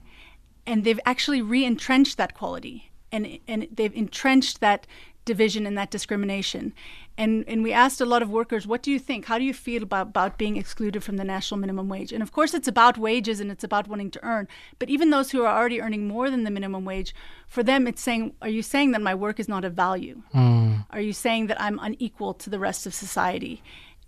and 0.66 0.84
they've 0.84 1.00
actually 1.06 1.42
re 1.42 1.64
entrenched 1.64 2.16
that 2.18 2.34
quality. 2.34 2.90
And, 3.10 3.38
and 3.46 3.68
they've 3.70 3.94
entrenched 3.94 4.60
that 4.60 4.86
division 5.24 5.66
and 5.66 5.78
that 5.78 5.90
discrimination. 5.90 6.72
And, 7.16 7.44
and 7.46 7.62
we 7.62 7.72
asked 7.72 8.00
a 8.00 8.06
lot 8.06 8.22
of 8.22 8.30
workers, 8.30 8.66
what 8.66 8.82
do 8.82 8.90
you 8.90 8.98
think? 8.98 9.26
How 9.26 9.38
do 9.38 9.44
you 9.44 9.52
feel 9.54 9.82
about, 9.82 10.08
about 10.08 10.38
being 10.38 10.56
excluded 10.56 11.04
from 11.04 11.16
the 11.16 11.24
national 11.24 11.60
minimum 11.60 11.88
wage? 11.88 12.12
And 12.12 12.22
of 12.22 12.32
course, 12.32 12.54
it's 12.54 12.68
about 12.68 12.96
wages 12.96 13.38
and 13.38 13.50
it's 13.50 13.64
about 13.64 13.86
wanting 13.86 14.10
to 14.12 14.24
earn. 14.24 14.48
But 14.78 14.88
even 14.88 15.10
those 15.10 15.30
who 15.30 15.44
are 15.44 15.58
already 15.58 15.80
earning 15.80 16.08
more 16.08 16.30
than 16.30 16.44
the 16.44 16.50
minimum 16.50 16.84
wage, 16.84 17.14
for 17.46 17.62
them, 17.62 17.86
it's 17.86 18.02
saying, 18.02 18.34
are 18.40 18.48
you 18.48 18.62
saying 18.62 18.92
that 18.92 19.02
my 19.02 19.14
work 19.14 19.38
is 19.38 19.48
not 19.48 19.64
of 19.64 19.74
value? 19.74 20.22
Mm. 20.34 20.86
Are 20.90 21.00
you 21.00 21.12
saying 21.12 21.48
that 21.48 21.60
I'm 21.60 21.78
unequal 21.78 22.34
to 22.34 22.50
the 22.50 22.58
rest 22.58 22.86
of 22.86 22.94
society? 22.94 23.62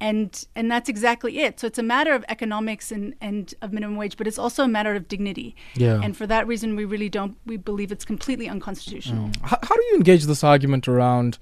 And 0.05 0.47
and 0.55 0.71
that's 0.71 0.91
exactly 0.91 1.39
it. 1.39 1.59
So 1.59 1.67
it's 1.67 1.79
a 1.79 1.83
matter 1.83 2.13
of 2.13 2.25
economics 2.29 2.93
and 2.93 3.15
and 3.23 3.55
of 3.63 3.73
minimum 3.73 3.97
wage 3.97 4.17
but 4.19 4.27
it's 4.27 4.39
also 4.39 4.63
a 4.65 4.69
matter 4.69 4.95
of 4.95 5.09
dignity. 5.09 5.57
Yeah. 5.75 6.01
And 6.03 6.15
for 6.15 6.27
that 6.27 6.47
reason 6.47 6.77
we 6.77 6.85
really 6.85 7.09
don't 7.09 7.37
we 7.47 7.57
believe 7.57 7.91
it's 7.91 8.05
completely 8.05 8.47
unconstitutional. 8.47 9.29
Mm. 9.29 9.37
how, 9.51 9.59
how, 9.63 9.75
do 9.75 9.83
you 9.91 9.97
engage 9.97 10.25
this 10.25 10.45
argument 10.45 10.87
around 10.87 11.39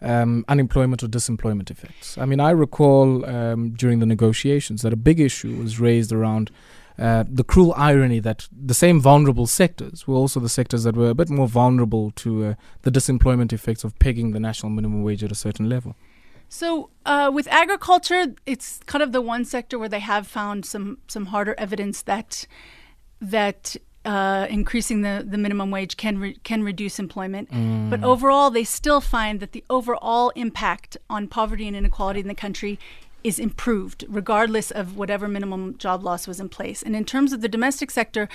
um, 0.00 0.44
unemployment 0.46 1.02
or 1.02 1.08
disemployment 1.08 1.70
effects? 1.72 2.16
I 2.16 2.24
mean 2.24 2.40
i 2.40 2.50
recall 2.50 3.26
um, 3.26 3.70
during 3.70 3.98
the 3.98 4.06
negotiations 4.06 4.82
that 4.82 4.92
a 4.92 5.00
big 5.10 5.18
issue 5.18 5.56
was 5.56 5.80
raised 5.80 6.12
around 6.12 6.52
uh, 6.98 7.24
the 7.28 7.44
cruel 7.44 7.72
irony 7.76 8.20
that 8.20 8.48
the 8.72 8.74
same 8.74 9.00
vulnerable 9.00 9.46
sectors 9.46 10.06
were 10.06 10.16
also 10.16 10.38
the 10.40 10.48
sectors 10.48 10.82
that 10.84 10.96
were 10.96 11.10
a 11.10 11.14
bit 11.14 11.30
more 11.30 11.48
vulnerable 11.48 12.10
to 12.12 12.30
uh, 12.44 12.54
the 12.82 12.90
disemployment 12.90 13.52
effects 13.52 13.84
of 13.84 13.98
pegging 13.98 14.32
the 14.32 14.40
national 14.40 14.70
minimum 14.70 15.02
wage 15.02 15.22
at 15.24 15.32
a 15.32 15.40
certain 15.46 15.68
level. 15.68 15.94
So 16.48 16.90
uh, 17.04 17.30
with 17.32 17.46
agriculture, 17.48 18.34
it's 18.46 18.80
kind 18.86 19.02
of 19.02 19.12
the 19.12 19.20
one 19.20 19.44
sector 19.44 19.78
where 19.78 19.88
they 19.88 20.00
have 20.00 20.26
found 20.26 20.64
some 20.64 20.98
some 21.06 21.26
harder 21.26 21.54
evidence 21.58 22.02
that 22.02 22.46
that 23.20 23.76
uh, 24.04 24.46
increasing 24.48 25.02
the, 25.02 25.24
the 25.26 25.36
minimum 25.36 25.70
wage 25.70 25.96
can 25.96 26.18
re- 26.18 26.38
can 26.42 26.62
reduce 26.62 26.98
employment. 26.98 27.50
Mm. 27.50 27.90
But 27.90 28.02
overall, 28.02 28.50
they 28.50 28.64
still 28.64 29.00
find 29.00 29.40
that 29.40 29.52
the 29.52 29.64
overall 29.68 30.30
impact 30.30 30.96
on 31.10 31.28
poverty 31.28 31.66
and 31.66 31.76
inequality 31.76 32.20
in 32.20 32.28
the 32.28 32.34
country 32.34 32.78
is 33.22 33.38
improved, 33.38 34.04
regardless 34.08 34.70
of 34.70 34.96
whatever 34.96 35.28
minimum 35.28 35.76
job 35.76 36.04
loss 36.04 36.26
was 36.26 36.40
in 36.40 36.48
place. 36.48 36.82
And 36.82 36.96
in 36.96 37.04
terms 37.04 37.32
of 37.32 37.40
the 37.40 37.48
domestic 37.48 37.90
sector, 37.90 38.28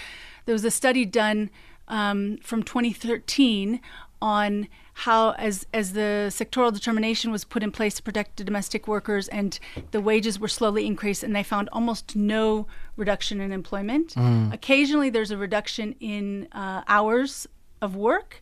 there 0.45 0.53
was 0.53 0.65
a 0.65 0.71
study 0.71 1.05
done 1.05 1.49
um, 1.87 2.37
from 2.43 2.63
2013 2.63 3.79
on 4.23 4.69
how 4.93 5.31
as 5.31 5.67
as 5.73 5.91
the 5.91 6.27
sectoral 6.29 6.71
determination 6.71 7.29
was 7.29 7.43
put 7.43 7.61
in 7.61 7.71
place 7.71 7.93
to 7.95 8.01
protect 8.01 8.37
the 8.37 8.43
domestic 8.43 8.87
workers 8.87 9.27
and 9.27 9.59
the 9.91 9.99
wages 9.99 10.39
were 10.39 10.47
slowly 10.47 10.87
increased 10.87 11.23
and 11.23 11.35
they 11.35 11.43
found 11.43 11.67
almost 11.73 12.15
no 12.15 12.65
reduction 12.95 13.41
in 13.41 13.51
employment 13.51 14.15
mm. 14.15 14.53
occasionally 14.53 15.09
there's 15.09 15.29
a 15.29 15.35
reduction 15.35 15.93
in 15.99 16.47
uh, 16.53 16.81
hours 16.87 17.47
of 17.81 17.97
work 17.97 18.39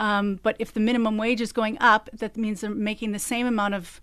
um, 0.00 0.40
but 0.42 0.56
if 0.58 0.74
the 0.74 0.80
minimum 0.80 1.16
wage 1.16 1.40
is 1.40 1.52
going 1.52 1.78
up 1.80 2.10
that 2.12 2.36
means 2.36 2.62
they're 2.62 2.70
making 2.70 3.12
the 3.12 3.18
same 3.20 3.46
amount 3.46 3.74
of 3.74 4.00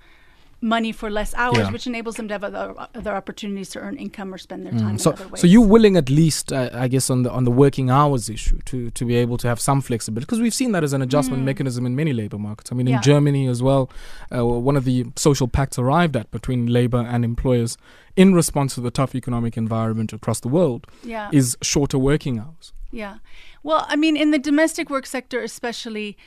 money 0.59 0.91
for 0.91 1.09
less 1.09 1.35
hours, 1.35 1.57
yeah. 1.57 1.71
which 1.71 1.85
enables 1.85 2.15
them 2.15 2.27
to 2.27 2.33
have 2.33 2.43
other, 2.43 2.73
other 2.95 3.13
opportunities 3.13 3.69
to 3.69 3.79
earn 3.79 3.95
income 3.95 4.33
or 4.33 4.37
spend 4.37 4.65
their 4.65 4.73
mm. 4.73 4.79
time 4.79 4.97
so, 4.97 5.11
in 5.11 5.15
other 5.17 5.27
ways. 5.27 5.41
So 5.41 5.47
you're 5.47 5.65
willing, 5.65 5.95
at 5.97 6.09
least, 6.09 6.51
uh, 6.51 6.69
I 6.73 6.87
guess, 6.87 7.09
on 7.09 7.23
the 7.23 7.31
on 7.31 7.43
the 7.43 7.51
working 7.51 7.89
hours 7.89 8.29
issue, 8.29 8.59
to 8.65 8.89
to 8.89 9.05
be 9.05 9.15
able 9.15 9.37
to 9.37 9.47
have 9.47 9.59
some 9.59 9.81
flexibility, 9.81 10.25
because 10.25 10.41
we've 10.41 10.53
seen 10.53 10.71
that 10.71 10.83
as 10.83 10.93
an 10.93 11.01
adjustment 11.01 11.43
mm. 11.43 11.45
mechanism 11.45 11.85
in 11.85 11.95
many 11.95 12.13
labor 12.13 12.37
markets. 12.37 12.71
I 12.71 12.75
mean, 12.75 12.87
yeah. 12.87 12.97
in 12.97 13.01
Germany 13.03 13.47
as 13.47 13.61
well, 13.61 13.89
uh, 14.35 14.45
one 14.45 14.75
of 14.75 14.83
the 14.83 15.05
social 15.15 15.47
pacts 15.47 15.77
arrived 15.77 16.15
at 16.15 16.31
between 16.31 16.67
labor 16.67 17.05
and 17.07 17.23
employers 17.23 17.77
in 18.15 18.33
response 18.33 18.73
to 18.75 18.81
the 18.81 18.91
tough 18.91 19.13
economic 19.13 19.57
environment 19.57 20.11
across 20.11 20.39
the 20.39 20.47
world 20.47 20.87
yeah. 21.03 21.29
is 21.31 21.55
shorter 21.61 21.99
working 21.99 22.39
hours. 22.39 22.73
Yeah. 22.91 23.17
Well, 23.61 23.85
I 23.87 23.95
mean, 23.95 24.17
in 24.17 24.31
the 24.31 24.39
domestic 24.39 24.89
work 24.89 25.05
sector, 25.05 25.43
especially 25.43 26.17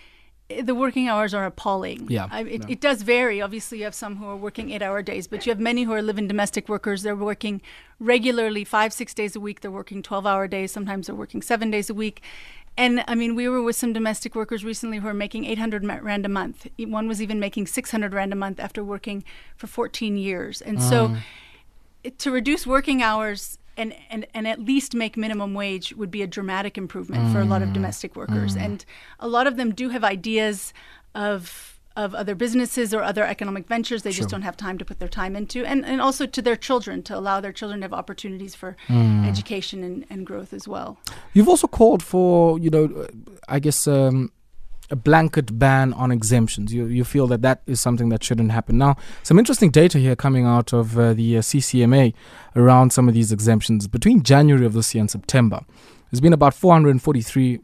the 0.62 0.75
working 0.75 1.09
hours 1.09 1.33
are 1.35 1.45
appalling. 1.45 2.07
Yeah, 2.09 2.28
I, 2.30 2.42
it, 2.42 2.64
it, 2.69 2.80
does 2.80 3.02
vary. 3.02 3.40
Obviously, 3.40 3.78
you 3.78 3.85
have 3.85 3.95
some 3.95 4.16
who 4.16 4.26
are 4.26 4.37
working 4.37 4.71
eight-hour 4.71 5.02
days, 5.02 5.26
but 5.26 5.47
you 5.47 5.50
have 5.50 5.61
many 5.61 5.85
who 5.85 5.92
are 5.92 6.02
living 6.02 6.26
domestic 6.28 6.69
workers. 6.69 7.02
They're 7.02 7.16
working 7.16 7.61
regularly, 7.99 8.64
five, 8.64 8.92
six 8.92 9.14
days 9.14 9.37
a 9.37 9.40
week. 9.40 9.61
They're 9.61 9.71
working 9.71 10.02
twelve-hour 10.02 10.49
days. 10.49 10.73
Sometimes 10.73 11.07
they're 11.07 11.16
working 11.16 11.42
seven 11.42 11.71
days 11.71 11.90
a 11.90 11.95
week. 11.95 12.23
And 12.76 13.04
I 13.07 13.14
mean, 13.14 13.35
we 13.35 13.49
were 13.49 13.62
with 13.62 13.76
some 13.76 13.92
domestic 13.92 14.35
workers 14.35 14.64
recently 14.64 14.99
who 14.99 15.09
are 15.09 15.14
making 15.14 15.45
800 15.45 15.85
rand 16.02 16.25
a 16.25 16.28
month. 16.28 16.66
One 16.78 17.09
was 17.09 17.21
even 17.21 17.40
making 17.40 17.66
600 17.66 18.14
rand 18.14 18.33
a 18.33 18.37
month 18.37 18.61
after 18.61 18.83
working 18.83 19.25
for 19.57 19.66
14 19.66 20.16
years. 20.16 20.62
And 20.62 20.80
so, 20.80 21.16
mm. 22.04 22.16
to 22.19 22.30
reduce 22.30 22.66
working 22.66 23.02
hours 23.02 23.59
and, 23.77 23.95
and, 24.11 24.27
and 24.35 24.47
at 24.47 24.61
least 24.61 24.95
make 24.95 25.17
minimum 25.17 25.55
wage 25.55 25.95
would 25.95 26.11
be 26.11 26.23
a 26.23 26.27
dramatic 26.27 26.77
improvement 26.77 27.25
mm. 27.25 27.33
for 27.33 27.41
a 27.41 27.45
lot 27.45 27.62
of 27.62 27.71
mm. 27.71 27.75
domestic 27.75 28.17
workers. 28.17 28.57
Mm. 28.57 28.65
And 28.65 28.85
a 29.19 29.29
lot 29.29 29.47
of 29.47 29.57
them 29.57 29.75
do 29.75 29.89
have 29.91 30.05
ideas 30.05 30.73
of 31.15 31.81
of 31.97 32.15
other 32.15 32.37
businesses 32.37 32.95
or 32.95 33.03
other 33.03 33.25
economic 33.25 33.67
ventures 33.67 34.05
they 34.05 34.12
sure. 34.12 34.19
just 34.19 34.29
don't 34.29 34.43
have 34.43 34.57
time 34.57 34.79
to 34.79 34.85
put 34.85 35.00
their 35.00 35.09
time 35.09 35.35
into 35.35 35.65
and, 35.65 35.85
and 35.85 36.00
also 36.00 36.25
to 36.25 36.41
their 36.41 36.55
children 36.55 37.03
to 37.03 37.17
allow 37.17 37.41
their 37.41 37.53
children 37.53 37.81
to 37.81 37.85
have 37.85 37.93
opportunities 37.93 38.55
for 38.55 38.77
mm. 38.87 39.27
education 39.27 39.83
and, 39.83 40.07
and 40.09 40.25
growth 40.25 40.53
as 40.53 40.69
well 40.69 40.99
you've 41.33 41.49
also 41.49 41.67
called 41.67 42.00
for 42.00 42.59
you 42.61 42.71
know 42.71 43.09
i 43.49 43.59
guess 43.59 43.89
um, 43.89 44.31
a 44.91 44.97
blanket 44.97 45.59
ban 45.59 45.93
on 45.95 46.11
exemptions. 46.11 46.73
You, 46.73 46.87
you 46.87 47.05
feel 47.05 47.27
that 47.29 47.43
that 47.43 47.63
is 47.67 47.81
something 47.81 48.09
that 48.11 48.25
shouldn't 48.25 48.51
happen. 48.53 48.79
Now, 48.79 48.97
some 49.23 49.39
interesting 49.39 49.71
data 49.71 49.99
here 49.99 50.17
coming 50.17 50.47
out 50.47 50.73
of 50.73 50.99
uh, 50.99 51.15
the 51.15 51.39
uh, 51.39 51.41
CCMA 51.41 52.15
around 52.57 52.93
some 52.93 53.09
of 53.09 53.15
these 53.15 53.33
exemptions. 53.33 53.87
Between 53.87 54.23
January 54.23 54.67
of 54.67 54.73
this 54.73 54.95
year 54.95 55.01
and 55.01 55.11
September, 55.11 55.61
there's 56.11 56.21
been 56.21 56.33
about 56.33 56.55
443 56.55 57.61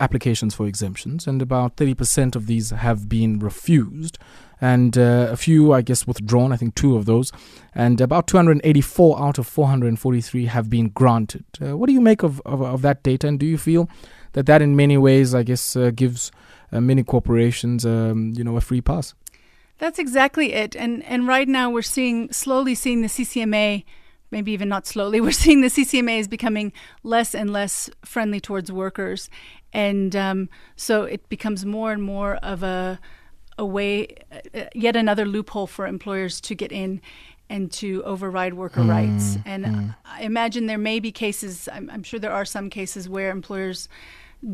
applications 0.00 0.54
for 0.54 0.66
exemptions, 0.66 1.26
and 1.26 1.40
about 1.40 1.76
30% 1.76 2.34
of 2.34 2.46
these 2.46 2.70
have 2.70 3.08
been 3.08 3.38
refused, 3.38 4.18
and 4.60 4.96
uh, 4.98 5.28
a 5.30 5.36
few, 5.36 5.72
I 5.72 5.82
guess, 5.82 6.06
withdrawn. 6.06 6.52
I 6.52 6.56
think 6.56 6.74
two 6.74 6.96
of 6.96 7.06
those, 7.06 7.32
and 7.74 8.00
about 8.00 8.26
284 8.26 9.20
out 9.20 9.38
of 9.38 9.46
443 9.46 10.46
have 10.46 10.68
been 10.68 10.88
granted. 10.88 11.44
Uh, 11.60 11.76
what 11.76 11.86
do 11.86 11.92
you 11.92 12.00
make 12.00 12.22
of, 12.22 12.40
of, 12.44 12.62
of, 12.62 12.82
that 12.82 13.02
data, 13.02 13.28
and 13.28 13.38
do 13.38 13.46
you 13.46 13.58
feel 13.58 13.88
that 14.32 14.46
that 14.46 14.62
in 14.62 14.74
many 14.74 14.98
ways, 14.98 15.34
I 15.34 15.42
guess, 15.42 15.76
uh, 15.76 15.90
gives 15.94 16.32
uh, 16.72 16.80
many 16.80 17.04
corporations, 17.04 17.86
um, 17.86 18.32
you 18.36 18.42
know, 18.42 18.56
a 18.56 18.60
free 18.60 18.80
pass? 18.80 19.14
That's 19.78 19.98
exactly 19.98 20.52
it, 20.52 20.76
and 20.76 21.02
and 21.04 21.26
right 21.26 21.48
now 21.48 21.70
we're 21.70 21.82
seeing 21.82 22.32
slowly 22.32 22.74
seeing 22.74 23.02
the 23.02 23.08
CCMA 23.08 23.84
maybe 24.34 24.52
even 24.52 24.68
not 24.68 24.86
slowly, 24.86 25.20
we're 25.26 25.32
seeing 25.44 25.62
the 25.62 25.68
CCMA 25.68 26.18
is 26.18 26.28
becoming 26.28 26.72
less 27.02 27.34
and 27.34 27.50
less 27.50 27.88
friendly 28.04 28.40
towards 28.40 28.70
workers, 28.70 29.30
and 29.72 30.14
um, 30.14 30.48
so 30.76 31.04
it 31.04 31.26
becomes 31.30 31.64
more 31.64 31.92
and 31.92 32.02
more 32.02 32.36
of 32.36 32.62
a 32.62 32.98
a 33.56 33.64
way, 33.64 34.08
uh, 34.32 34.64
yet 34.74 34.96
another 34.96 35.24
loophole 35.24 35.68
for 35.68 35.86
employers 35.86 36.40
to 36.40 36.54
get 36.54 36.72
in 36.72 37.00
and 37.48 37.70
to 37.70 38.02
override 38.04 38.54
worker 38.54 38.80
mm, 38.80 38.88
rights. 38.88 39.38
And 39.44 39.64
mm. 39.64 39.96
I 40.04 40.22
imagine 40.22 40.66
there 40.66 40.78
may 40.78 40.98
be 40.98 41.12
cases. 41.12 41.68
I'm, 41.72 41.88
I'm 41.90 42.02
sure 42.02 42.18
there 42.18 42.32
are 42.32 42.44
some 42.44 42.68
cases 42.68 43.08
where 43.08 43.30
employers 43.30 43.88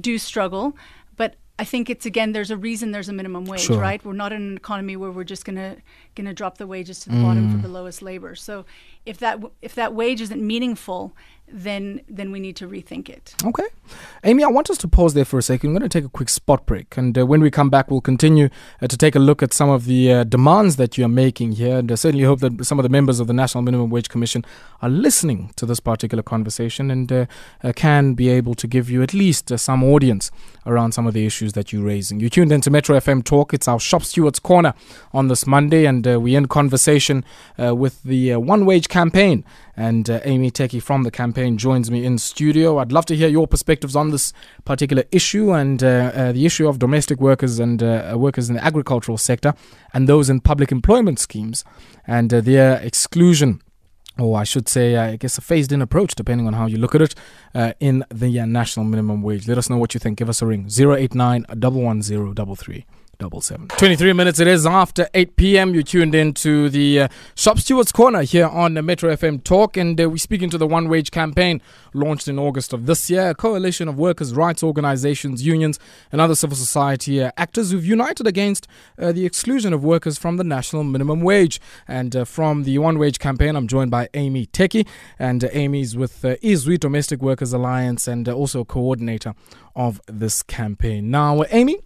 do 0.01 0.19
struggle, 0.19 0.77
but 1.17 1.37
I 1.59 1.65
think 1.65 1.91
it's 1.91 2.07
again 2.07 2.33
there's 2.33 2.51
a 2.51 2.57
reason 2.57 2.91
there's 2.91 3.09
a 3.09 3.13
minimum 3.13 3.45
wage, 3.45 3.61
sure. 3.61 3.79
right? 3.79 4.05
We're 4.05 4.13
not 4.13 4.33
in 4.33 4.43
an 4.43 4.57
economy 4.57 4.97
where 4.97 5.11
we're 5.11 5.25
just 5.25 5.45
gonna 5.45 5.77
gonna 6.15 6.35
drop 6.35 6.59
the 6.59 6.67
wages 6.67 7.01
to 7.01 7.11
the 7.11 7.17
mm. 7.17 7.23
bottom 7.23 7.53
for 7.53 7.59
the 7.59 7.73
lowest 7.73 8.03
labor. 8.03 8.35
So 8.35 8.65
if 9.07 9.19
that 9.19 9.41
if 9.63 9.75
that 9.75 9.95
wage 9.95 10.21
isn't 10.21 10.43
meaningful, 10.43 11.17
then 11.53 12.01
then 12.09 12.31
we 12.33 12.41
need 12.41 12.57
to 12.57 12.69
rethink 12.69 13.09
it. 13.09 13.35
Okay, 13.45 13.65
Amy, 14.25 14.45
I 14.45 14.49
want 14.49 14.71
us 14.71 14.79
to 14.79 14.89
pause 14.89 15.15
there 15.15 15.25
for 15.25 15.39
a 15.39 15.43
second. 15.43 15.71
I'm 15.71 15.75
going 15.79 15.89
to 15.89 15.99
take 15.99 16.05
a 16.05 16.09
quick 16.09 16.29
spot 16.29 16.67
break, 16.67 16.97
and 16.97 17.17
uh, 17.17 17.27
when 17.27 17.41
we 17.41 17.51
come 17.51 17.71
back, 17.71 17.91
we'll 17.91 18.01
continue 18.01 18.49
uh, 18.81 18.87
to 18.87 18.97
take 18.97 19.15
a 19.15 19.19
look 19.19 19.43
at 19.43 19.53
some 19.53 19.69
of 19.69 19.85
the 19.85 20.13
uh, 20.13 20.25
demands 20.25 20.77
that 20.77 20.97
you 20.97 21.05
are 21.05 21.09
making 21.09 21.53
here, 21.53 21.79
and 21.79 21.91
I 21.91 21.95
certainly 21.95 22.25
hope 22.25 22.41
that 22.41 22.65
some 22.65 22.79
of 22.79 22.83
the 22.83 22.89
members 22.89 23.21
of 23.21 23.27
the 23.27 23.33
National 23.33 23.63
Minimum 23.63 23.91
Wage 23.91 24.09
Commission 24.09 24.45
are 24.83 24.89
listening 24.89 25.53
to 25.57 25.67
this 25.67 25.81
particular 25.81 26.23
conversation 26.23 26.91
and 26.91 27.13
uh, 27.13 27.27
uh, 27.63 27.73
can 27.75 28.15
be 28.15 28.29
able 28.29 28.55
to 28.55 28.67
give 28.67 28.91
you 28.91 29.03
at 29.03 29.13
least 29.15 29.51
uh, 29.51 29.57
some 29.57 29.83
audience 29.83 30.31
around 30.67 30.93
some 30.93 31.07
of 31.07 31.15
the 31.15 31.27
issues 31.27 31.55
that 31.55 31.73
you're 31.73 31.83
raising. 31.85 32.21
You 32.21 32.31
tuned 32.31 32.53
into 32.53 32.71
Metro 32.71 32.97
FM 32.97 33.25
Talk. 33.25 33.53
It's 33.55 33.67
our 33.67 33.81
Shop 33.81 34.05
Stewards 34.05 34.39
Corner 34.39 34.75
on 35.13 35.29
this 35.29 35.47
Monday, 35.47 35.87
and 35.87 36.07
we 36.23 36.37
end 36.37 36.49
conversation 36.49 37.25
with 37.59 38.03
the 38.03 38.37
One 38.37 38.67
Wage 38.67 38.89
campaign 38.91 39.45
and 39.77 40.11
uh, 40.11 40.21
Amy 40.25 40.51
Tekie 40.51 40.83
from 40.83 41.05
the 41.05 41.11
campaign 41.11 41.57
joins 41.57 41.91
me 41.91 42.05
in 42.05 42.19
studio. 42.19 42.79
I'd 42.79 42.93
love 42.93 43.07
to 43.07 43.17
hear 43.17 43.29
your 43.29 43.47
perspectives 43.47 43.97
on 43.97 44.11
this 44.11 44.35
particular 44.67 45.05
issue 45.11 45.53
and 45.53 45.83
uh, 45.83 45.87
uh, 45.87 46.33
the 46.33 46.45
issue 46.45 46.69
of 46.69 46.79
domestic 46.79 47.21
workers 47.21 47.59
and 47.59 47.83
uh, 47.83 48.15
workers 48.17 48.51
in 48.51 48.57
the 48.57 48.65
agricultural 48.65 49.17
sector 49.17 49.55
and 49.95 50.09
those 50.09 50.29
in 50.29 50.41
public 50.41 50.71
employment 50.71 51.19
schemes 51.19 51.65
and 52.07 52.35
uh, 52.35 52.41
their 52.43 52.79
exclusion 52.83 53.63
or 54.19 54.39
I 54.39 54.45
should 54.45 54.69
say, 54.69 54.97
I 54.97 55.17
guess, 55.17 55.39
a 55.39 55.41
phased 55.41 55.73
in 55.73 55.81
approach, 55.81 56.15
depending 56.15 56.47
on 56.47 56.53
how 56.53 56.67
you 56.67 56.77
look 56.77 56.95
at 56.95 57.01
it, 57.01 57.15
uh, 57.55 57.73
in 57.81 58.05
the 58.13 58.41
uh, 58.41 58.45
national 58.45 58.85
minimum 58.85 59.23
wage. 59.23 59.49
Let 59.49 59.57
us 59.57 59.71
know 59.71 59.79
what 59.79 59.95
you 59.95 60.01
think. 60.01 60.19
Give 60.19 60.29
us 60.29 60.43
a 60.43 60.47
ring 60.47 60.69
089 60.69 61.47
110 61.49 62.35
double 62.35 62.57
seven. 63.41 63.69
23 63.69 64.13
minutes 64.13 64.41
it 64.41 64.47
is 64.47 64.67
after 64.67 65.09
8 65.15 65.37
p.m. 65.37 65.75
You 65.75 65.83
tuned 65.83 66.15
in 66.15 66.33
to 66.35 66.69
the 66.69 67.01
uh, 67.03 67.09
Shop 67.35 67.59
Stewards 67.59 67.93
Corner 67.93 68.23
here 68.23 68.47
on 68.47 68.75
the 68.75 68.83
Metro 68.83 69.15
FM 69.15 69.45
Talk, 69.45 69.77
and 69.77 70.01
uh, 70.01 70.09
we're 70.09 70.17
speaking 70.17 70.49
to 70.51 70.59
the 70.59 70.67
One 70.67 70.89
Wage 70.89 71.11
campaign 71.11 71.61
launched 71.93 72.29
in 72.29 72.39
August 72.39 72.73
of 72.73 72.87
this 72.87 73.11
year. 73.11 73.31
A 73.31 73.35
coalition 73.35 73.89
of 73.89 73.99
workers' 73.99 74.35
rights 74.35 74.63
organizations, 74.63 75.45
unions, 75.45 75.79
and 76.11 76.21
other 76.21 76.35
civil 76.35 76.57
society 76.57 77.23
uh, 77.23 77.31
actors 77.37 77.71
who've 77.71 77.85
united 77.85 78.27
against 78.27 78.67
uh, 78.99 79.13
the 79.13 79.27
exclusion 79.27 79.73
of 79.73 79.85
workers 79.85 80.19
from 80.19 80.37
the 80.37 80.45
national 80.45 80.85
minimum 80.85 81.21
wage. 81.21 81.61
And 81.87 82.17
uh, 82.17 82.25
from 82.25 82.65
the 82.65 82.79
One 82.79 82.99
Wage 82.99 83.19
campaign, 83.19 83.57
I'm 83.57 83.69
joined 83.69 83.91
by 83.91 84.09
Amy 84.15 84.47
Tekie, 84.47 84.87
and 85.19 85.45
uh, 85.45 85.49
Amy's 85.53 85.97
with 85.97 86.25
uh, 86.25 86.37
Izwi 86.37 86.81
Domestic 86.81 87.21
Workers 87.21 87.53
Alliance 87.53 88.09
and 88.09 88.29
also 88.29 88.65
coordinator 88.65 89.35
of 89.77 90.01
this 90.07 90.43
campaign. 90.43 91.11
Now, 91.11 91.45
Amy, 91.51 91.79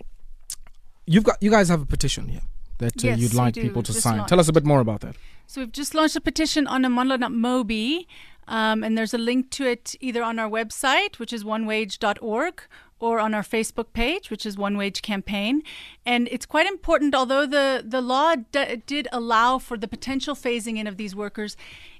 you've 1.06 1.24
got 1.24 1.36
you 1.42 1.50
guys 1.50 1.68
have 1.68 1.82
a 1.82 1.86
petition 1.86 2.28
here 2.28 2.42
that 2.78 3.04
uh, 3.04 3.08
yes, 3.08 3.18
you'd 3.18 3.34
like 3.34 3.54
people 3.54 3.82
to 3.82 3.92
sign. 3.92 4.18
Launched. 4.18 4.28
Tell 4.28 4.40
us 4.40 4.48
a 4.48 4.52
bit 4.52 4.64
more 4.64 4.80
about 4.80 5.00
that. 5.00 5.16
So 5.46 5.60
we've 5.60 5.72
just 5.72 5.94
launched 5.94 6.16
a 6.16 6.20
petition 6.20 6.66
on 6.66 6.82
Mobi, 6.82 8.06
um, 8.48 8.82
and 8.82 8.96
there's 8.96 9.14
a 9.14 9.18
link 9.18 9.50
to 9.50 9.66
it 9.66 9.94
either 10.00 10.22
on 10.22 10.38
our 10.38 10.48
website, 10.48 11.18
which 11.18 11.32
is 11.32 11.44
onewage.org, 11.44 12.62
or 12.98 13.20
on 13.20 13.34
our 13.34 13.42
Facebook 13.42 13.92
page, 13.92 14.30
which 14.30 14.46
is 14.46 14.56
One 14.56 14.76
Wage 14.76 15.02
Campaign. 15.02 15.62
And 16.06 16.28
it's 16.30 16.46
quite 16.46 16.66
important, 16.66 17.14
although 17.14 17.46
the, 17.46 17.84
the 17.86 18.00
law 18.00 18.34
d- 18.36 18.82
did 18.86 19.08
allow 19.12 19.58
for 19.58 19.76
the 19.76 19.88
potential 19.88 20.34
phasing 20.34 20.78
in 20.78 20.86
of 20.86 20.96
these 20.96 21.14
workers, 21.14 21.56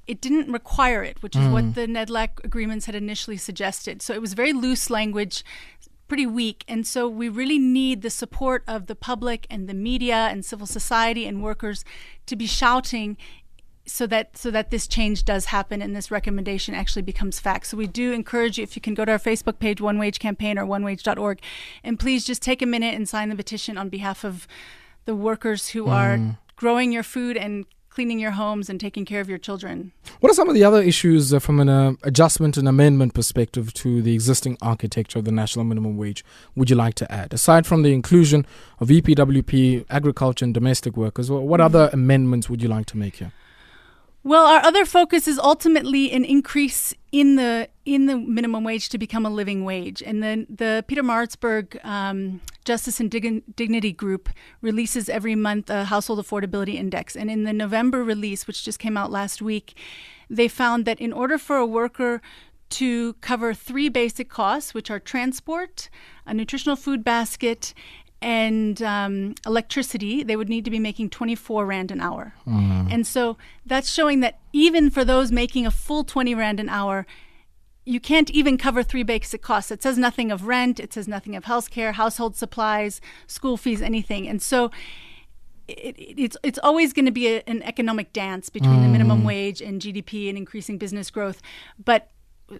it 0.07 0.21
didn't 0.21 0.51
require 0.51 1.03
it, 1.03 1.23
which 1.23 1.37
is 1.37 1.43
mm. 1.43 1.53
what 1.53 1.75
the 1.75 1.87
NEDLAC 1.87 2.45
agreements 2.45 2.87
had 2.87 2.95
initially 2.95 3.37
suggested. 3.37 4.01
So 4.03 4.15
it 4.15 4.21
was 4.21 4.33
very 4.35 4.53
loose 4.53 4.89
language 4.89 5.45
pretty 6.15 6.27
weak. 6.27 6.65
And 6.69 6.87
so 6.87 7.09
we 7.09 7.29
really 7.29 7.59
need 7.59 8.03
the 8.03 8.09
support 8.09 8.63
of 8.69 8.87
the 8.87 8.95
public 8.95 9.49
and 9.51 9.69
the 9.69 9.75
media 9.75 10.29
and 10.31 10.45
civil 10.45 10.65
society 10.65 11.27
and 11.27 11.43
workers 11.43 11.85
to 12.27 12.37
be 12.37 12.47
shouting 12.47 13.17
so 13.85 14.07
that 14.07 14.37
so 14.37 14.53
that 14.53 14.71
this 14.71 14.87
change 14.87 15.25
does 15.25 15.47
happen 15.47 15.83
and 15.83 15.97
this 15.97 16.13
recommendation 16.13 16.73
actually 16.73 17.03
becomes 17.03 17.41
fact. 17.41 17.67
So 17.67 17.77
we 17.77 17.89
do 17.89 18.13
encourage 18.13 18.59
you 18.59 18.63
if 18.63 18.77
you 18.77 18.81
can 18.81 18.95
go 18.95 19.05
to 19.05 19.11
our 19.11 19.19
Facebook 19.19 19.59
page 19.59 19.81
One 19.81 19.99
Wage 19.99 20.21
Campaign 20.21 20.57
or 20.57 20.65
onewage.org 20.65 21.41
and 21.83 21.99
please 21.99 22.25
just 22.25 22.43
take 22.43 22.63
a 22.63 22.67
minute 22.67 22.95
and 22.95 23.09
sign 23.09 23.29
the 23.29 23.35
petition 23.35 23.77
on 23.77 23.89
behalf 23.89 24.25
of 24.25 24.47
the 25.07 25.17
workers 25.17 25.71
who 25.71 25.87
mm. 25.87 25.91
are 25.91 26.39
growing 26.55 26.93
your 26.93 27.03
food 27.03 27.37
and 27.37 27.67
cleaning 27.95 28.19
your 28.19 28.33
homes 28.33 28.69
and 28.69 28.81
taking 28.81 29.05
care 29.05 29.21
of 29.21 29.29
your 29.29 29.39
children. 29.39 29.93
What 30.19 30.31
are 30.31 30.35
some 30.35 30.49
of 30.49 30.55
the 30.55 30.65
other 30.65 30.83
issues 30.83 31.33
uh, 31.33 31.39
from 31.39 31.61
an 31.61 31.69
uh, 31.69 31.93
adjustment 32.03 32.57
and 32.57 32.67
amendment 32.67 33.15
perspective 33.15 33.73
to 33.75 34.03
the 34.03 34.13
existing 34.15 34.59
architecture 34.61 35.21
of 35.21 35.25
the 35.25 35.31
national 35.31 35.65
minimum 35.65 35.97
wage 35.97 36.25
would 36.57 36.71
you 36.71 36.77
like 36.77 36.97
to 36.97 37.11
add? 37.11 37.33
Aside 37.33 37.67
from 37.67 37.83
the 37.83 37.93
inclusion 37.93 38.47
of 38.81 38.89
EPWP, 38.89 39.87
agriculture, 39.89 40.45
and 40.45 40.53
domestic 40.53 40.97
workers, 40.97 41.31
what 41.31 41.45
mm-hmm. 41.45 41.61
other 41.61 41.89
amendments 41.93 42.51
would 42.51 42.61
you 42.61 42.69
like 42.69 42.87
to 42.87 42.97
make 42.97 43.17
here? 43.17 43.33
Well, 44.27 44.47
our 44.47 44.65
other 44.65 44.87
focus 44.87 45.29
is 45.29 45.39
ultimately 45.39 46.11
an 46.11 46.25
increase 46.25 46.95
in 47.13 47.37
the 47.37 47.69
in 47.85 48.07
the 48.07 48.17
minimum 48.17 48.65
wage 48.65 48.89
to 48.89 48.97
become 48.97 49.27
a 49.27 49.31
living 49.31 49.67
wage. 49.67 50.03
And 50.03 50.23
then 50.23 50.47
the 50.49 50.83
Pietermaritzburg 50.89 51.85
um, 51.85 52.41
Justice 52.65 53.01
and 53.01 53.11
Dig- 53.11 53.55
Dignity 53.55 53.93
Group 53.93 54.31
releases 54.63 55.11
every 55.11 55.35
month 55.35 55.69
a 55.69 55.85
household 55.85 56.25
affordability 56.25 56.77
index. 56.77 57.15
And 57.15 57.31
in 57.31 57.45
the 57.45 57.53
November 57.53 58.03
release, 58.03 58.47
which 58.47 58.65
just 58.65 58.79
came 58.79 58.97
out 58.97 59.11
last 59.11 59.43
week, 59.43 59.77
they 60.31 60.49
found 60.49 60.87
that 60.87 60.99
in 60.99 61.13
order 61.13 61.37
for 61.37 61.57
a 61.57 61.67
worker 61.67 62.23
to 62.71 63.13
cover 63.21 63.53
three 63.53 63.91
basic 63.91 64.31
costs, 64.31 64.73
which 64.73 64.91
are 64.91 64.99
transport, 64.99 65.91
a 66.27 66.33
nutritional 66.33 66.77
food 66.77 67.05
basket, 67.05 67.75
and 68.25 68.81
um, 68.81 69.35
electricity, 69.45 70.23
they 70.23 70.35
would 70.35 70.49
need 70.49 70.65
to 70.65 70.71
be 70.71 70.79
making 70.79 71.11
24 71.11 71.67
Rand 71.67 71.91
an 71.91 72.01
hour. 72.01 72.33
Mm. 72.47 72.91
And 72.91 73.07
so 73.07 73.37
that's 73.67 73.93
showing 73.93 74.21
that 74.21 74.41
even 74.55 74.89
for 74.89 75.05
those 75.05 75.31
making 75.31 75.67
a 75.67 75.71
full 75.71 76.05
20 76.05 76.35
Rand 76.35 76.59
an 76.59 76.71
hour, 76.71 77.07
you 77.85 78.01
can't 78.01 78.31
even 78.31 78.57
cover 78.57 78.83
three 78.83 79.03
basic 79.03 79.43
costs. 79.43 79.71
It 79.71 79.83
says 79.83 79.99
nothing 79.99 80.33
of 80.33 80.47
rent, 80.47 80.81
it 80.81 80.95
says 80.95 81.07
nothing 81.07 81.37
of 81.37 81.45
healthcare, 81.45 81.93
household 81.93 82.35
supplies, 82.35 83.03
school 83.27 83.59
fees, 83.59 83.83
anything. 83.83 84.27
And 84.27 84.41
so 84.41 84.71
it, 85.69 85.95
it's 85.99 86.39
it's 86.43 86.59
always 86.63 86.95
going 86.95 87.05
to 87.05 87.13
be 87.13 87.27
a, 87.29 87.43
an 87.47 87.63
economic 87.63 88.15
dance 88.15 88.49
between 88.49 88.77
mm. 88.77 88.85
the 88.85 88.89
minimum 88.89 89.21
mm. 89.21 89.27
wage 89.27 89.61
and 89.61 89.83
GDP 89.83 90.31
and 90.31 90.39
increasing 90.39 90.79
business 90.79 91.11
growth. 91.11 91.43
But 91.83 92.09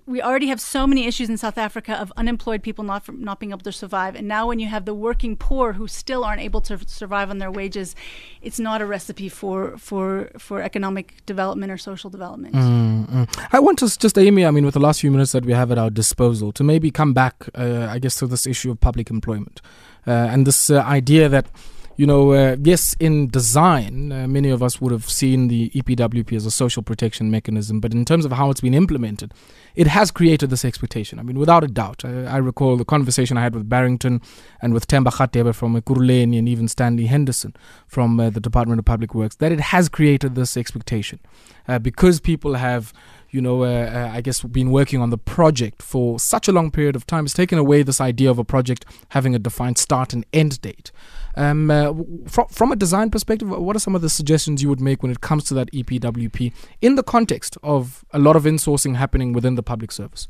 we 0.07 0.23
already 0.23 0.47
have 0.47 0.61
so 0.61 0.87
many 0.87 1.07
issues 1.07 1.29
in 1.29 1.37
South 1.37 1.59
Africa 1.59 1.95
of 2.01 2.13
unemployed 2.17 2.63
people 2.63 2.85
not 2.85 3.03
not 3.13 3.39
being 3.39 3.53
able 3.53 3.61
to 3.61 3.73
survive, 3.73 4.15
and 4.15 4.27
now 4.27 4.47
when 4.47 4.59
you 4.59 4.67
have 4.69 4.85
the 4.87 4.95
working 4.95 5.37
poor 5.37 5.75
who 5.75 5.87
still 5.87 6.25
aren't 6.25 6.41
able 6.41 6.61
to 6.63 6.79
survive 6.87 7.31
on 7.31 7.39
their 7.39 7.51
wages, 7.51 7.95
it's 8.41 8.59
not 8.59 8.81
a 8.81 8.87
recipe 8.87 9.29
for 9.29 9.77
for 9.77 10.31
for 10.39 10.63
economic 10.63 11.25
development 11.27 11.71
or 11.71 11.77
social 11.77 12.11
development. 12.11 12.55
Mm-hmm. 12.55 13.25
I 13.53 13.61
want 13.61 13.83
us 13.83 13.97
just 13.97 14.19
Amy, 14.19 14.47
I 14.47 14.51
mean, 14.51 14.65
with 14.65 14.75
the 14.75 14.81
last 14.81 15.01
few 15.01 15.11
minutes 15.11 15.33
that 15.33 15.45
we 15.45 15.53
have 15.53 15.71
at 15.71 15.79
our 15.79 15.91
disposal, 15.91 16.53
to 16.53 16.65
maybe 16.65 16.91
come 16.91 17.13
back, 17.13 17.49
uh, 17.55 17.87
I 17.91 17.99
guess, 17.99 18.19
to 18.21 18.27
this 18.27 18.47
issue 18.47 18.71
of 18.71 18.81
public 18.81 19.11
employment 19.11 19.61
uh, 20.07 20.11
and 20.11 20.47
this 20.47 20.71
uh, 20.71 20.81
idea 20.81 21.29
that 21.29 21.47
you 21.97 22.07
know, 22.07 22.33
uh, 22.33 22.57
yes, 22.63 22.97
in 22.99 23.29
design, 23.29 24.11
uh, 24.11 24.27
many 24.27 24.51
of 24.51 24.63
us 24.63 24.81
would 24.81 24.91
have 24.91 25.09
seen 25.09 25.49
the 25.49 25.71
EPWP 25.71 26.33
as 26.37 26.45
a 26.45 26.51
social 26.51 26.83
protection 26.83 27.31
mechanism, 27.31 27.81
but 27.81 27.93
in 27.93 28.05
terms 28.05 28.25
of 28.25 28.33
how 28.33 28.51
it's 28.51 28.61
been 28.61 28.75
implemented, 28.75 29.33
it 29.77 29.87
has 29.87 30.11
created 30.11 30.51
this 30.51 30.65
expectation. 30.65 31.19
I 31.19 31.23
mean, 31.23 31.39
without 31.39 31.63
a 31.63 31.69
doubt. 31.69 32.05
I, 32.05 32.25
I 32.25 32.37
recall 32.39 32.77
the 32.77 32.85
conversation 32.85 33.37
I 33.37 33.43
had 33.43 33.55
with 33.55 33.69
Barrington 33.69 34.21
and 34.61 34.75
with 34.75 34.89
Temba 34.89 35.13
Khatebe 35.13 35.55
from 35.55 35.81
Ekurhuleni 35.81 36.39
and 36.39 36.49
even 36.49 36.67
Stanley 36.69 37.07
Henderson 37.07 37.55
from 37.87 38.19
uh, 38.19 38.31
the 38.31 38.41
Department 38.41 38.79
of 38.81 38.85
Public 38.85 39.15
Works, 39.15 39.37
that 39.37 39.53
it 39.53 39.61
has 39.61 39.89
created 39.89 40.35
this 40.35 40.57
expectation 40.57 41.21
uh, 41.69 41.79
because 41.79 42.21
people 42.21 42.55
have 42.55 42.93
you 43.35 43.41
know, 43.41 43.65
uh, 43.65 43.67
uh, 43.67 44.11
I 44.13 44.21
guess 44.21 44.43
been 44.43 44.71
working 44.71 45.01
on 45.01 45.11
the 45.11 45.19
project 45.19 45.83
for 45.83 46.21
such 46.21 46.47
a 46.47 46.53
long 46.53 46.71
period 46.71 46.95
of 46.95 47.05
time, 47.05 47.25
has 47.25 47.35
taken 47.35 47.59
away 47.59 47.83
this 47.83 48.01
idea 48.01 48.31
of 48.31 48.39
a 48.39 48.45
project 48.45 48.85
having 49.09 49.35
a 49.35 49.41
defined 49.41 49.77
start 49.77 50.13
and 50.13 50.25
end 50.33 50.61
date. 50.63 50.93
Um, 51.35 51.69
uh, 51.69 51.93
from, 52.29 52.47
from 52.47 52.71
a 52.71 52.77
design 52.77 53.11
perspective, 53.11 53.51
what 53.51 53.75
are 53.75 53.81
some 53.81 53.97
of 53.97 54.03
the 54.03 54.09
suggestions 54.09 54.63
you 54.63 54.69
would 54.69 54.81
make 54.81 55.03
when 55.03 55.11
it 55.11 55.21
comes 55.21 55.43
to 55.45 55.55
that 55.55 55.69
EPWP 55.73 56.53
in 56.81 56.95
the 56.95 57.03
context 57.03 57.59
of 57.65 58.05
a 58.13 58.21
lot 58.21 58.37
of 58.37 58.45
insourcing 58.45 58.95
happening 58.95 59.33
within 59.33 59.57
the 59.57 59.65
public 59.65 59.91
service? 59.91 60.29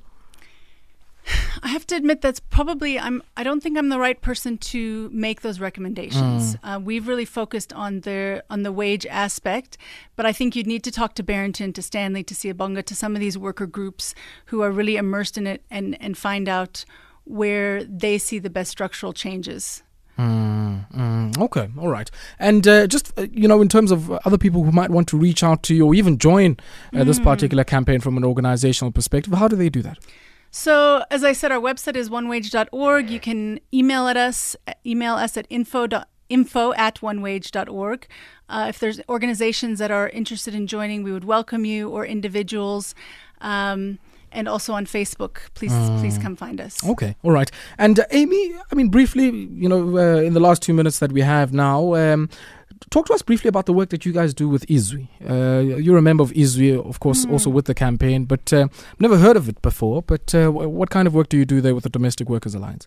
I 1.62 1.68
have 1.68 1.86
to 1.88 1.96
admit 1.96 2.20
that's 2.20 2.40
probably 2.40 2.98
I'm. 2.98 3.22
I 3.36 3.42
don't 3.42 3.62
think 3.62 3.78
I'm 3.78 3.88
the 3.88 3.98
right 3.98 4.20
person 4.20 4.58
to 4.58 5.10
make 5.12 5.40
those 5.40 5.60
recommendations. 5.60 6.56
Mm. 6.56 6.58
Uh, 6.62 6.80
we've 6.80 7.08
really 7.08 7.24
focused 7.24 7.72
on 7.72 8.00
the 8.00 8.44
on 8.50 8.62
the 8.62 8.72
wage 8.72 9.06
aspect, 9.06 9.78
but 10.16 10.26
I 10.26 10.32
think 10.32 10.54
you'd 10.54 10.66
need 10.66 10.84
to 10.84 10.90
talk 10.90 11.14
to 11.14 11.22
Barrington, 11.22 11.72
to 11.72 11.82
Stanley, 11.82 12.22
to 12.24 12.34
Siyabonga, 12.34 12.84
to 12.84 12.94
some 12.94 13.14
of 13.14 13.20
these 13.20 13.38
worker 13.38 13.66
groups 13.66 14.14
who 14.46 14.62
are 14.62 14.70
really 14.70 14.96
immersed 14.96 15.38
in 15.38 15.46
it, 15.46 15.62
and 15.70 15.96
and 16.00 16.16
find 16.18 16.48
out 16.48 16.84
where 17.24 17.84
they 17.84 18.18
see 18.18 18.38
the 18.38 18.50
best 18.50 18.70
structural 18.70 19.12
changes. 19.12 19.82
Mm, 20.18 20.88
mm, 20.92 21.38
okay, 21.40 21.68
all 21.78 21.88
right. 21.88 22.10
And 22.38 22.68
uh, 22.68 22.86
just, 22.86 23.18
uh, 23.18 23.26
you 23.32 23.48
know, 23.48 23.60
in 23.60 23.68
terms 23.68 23.90
of 23.90 24.10
other 24.10 24.38
people 24.38 24.62
who 24.62 24.70
might 24.70 24.90
want 24.90 25.08
to 25.08 25.18
reach 25.18 25.42
out 25.42 25.62
to 25.64 25.74
you 25.74 25.86
or 25.86 25.94
even 25.94 26.18
join 26.18 26.56
uh, 26.92 26.98
mm. 26.98 27.06
this 27.06 27.18
particular 27.18 27.64
campaign 27.64 28.00
from 28.00 28.16
an 28.16 28.24
organizational 28.24 28.92
perspective, 28.92 29.34
how 29.34 29.48
do 29.48 29.56
they 29.56 29.68
do 29.68 29.82
that? 29.82 29.98
So, 30.56 31.02
as 31.10 31.24
I 31.24 31.32
said, 31.32 31.50
our 31.50 31.58
website 31.58 31.96
is 31.96 32.08
onewage.org. 32.10 33.10
You 33.10 33.18
can 33.18 33.58
email 33.72 34.06
at 34.06 34.16
us, 34.16 34.54
email 34.86 35.14
us 35.14 35.36
at 35.36 35.48
info. 35.50 35.88
info 36.28 36.72
at 36.74 37.00
onewage.org. 37.00 38.06
Uh, 38.48 38.66
if 38.68 38.78
there's 38.78 39.00
organizations 39.08 39.80
that 39.80 39.90
are 39.90 40.08
interested 40.10 40.54
in 40.54 40.68
joining, 40.68 41.02
we 41.02 41.10
would 41.10 41.24
welcome 41.24 41.64
you 41.64 41.88
or 41.88 42.06
individuals. 42.06 42.94
Um, 43.40 43.98
and 44.30 44.46
also 44.46 44.72
on 44.74 44.86
Facebook. 44.86 45.38
Please, 45.54 45.72
mm. 45.72 45.98
please 45.98 46.18
come 46.18 46.36
find 46.36 46.60
us. 46.60 46.84
Okay, 46.84 47.16
all 47.24 47.32
right. 47.32 47.50
And 47.76 47.98
uh, 47.98 48.04
Amy, 48.12 48.54
I 48.70 48.74
mean, 48.76 48.90
briefly, 48.90 49.30
you 49.30 49.68
know, 49.68 49.98
uh, 49.98 50.20
in 50.20 50.34
the 50.34 50.40
last 50.40 50.62
two 50.62 50.72
minutes 50.72 51.00
that 51.00 51.10
we 51.10 51.22
have 51.22 51.52
now, 51.52 51.94
um, 51.94 52.28
talk 52.90 53.06
to 53.06 53.14
us 53.14 53.22
briefly 53.22 53.48
about 53.48 53.66
the 53.66 53.72
work 53.72 53.90
that 53.90 54.04
you 54.04 54.12
guys 54.12 54.34
do 54.34 54.48
with 54.48 54.66
Izwi. 54.66 55.08
Uh, 55.28 55.60
you're 55.76 55.98
a 55.98 56.02
member 56.02 56.22
of 56.22 56.30
Izwi, 56.32 56.78
of 56.78 57.00
course, 57.00 57.24
mm. 57.24 57.32
also 57.32 57.50
with 57.50 57.66
the 57.66 57.74
campaign, 57.74 58.24
but 58.24 58.52
uh, 58.52 58.68
I've 58.70 59.00
never 59.00 59.18
heard 59.18 59.36
of 59.36 59.48
it 59.48 59.60
before. 59.62 60.02
But 60.02 60.34
uh, 60.34 60.50
what 60.50 60.90
kind 60.90 61.06
of 61.06 61.14
work 61.14 61.28
do 61.28 61.36
you 61.36 61.44
do 61.44 61.60
there 61.60 61.74
with 61.74 61.84
the 61.84 61.90
Domestic 61.90 62.28
Workers 62.28 62.54
Alliance? 62.54 62.86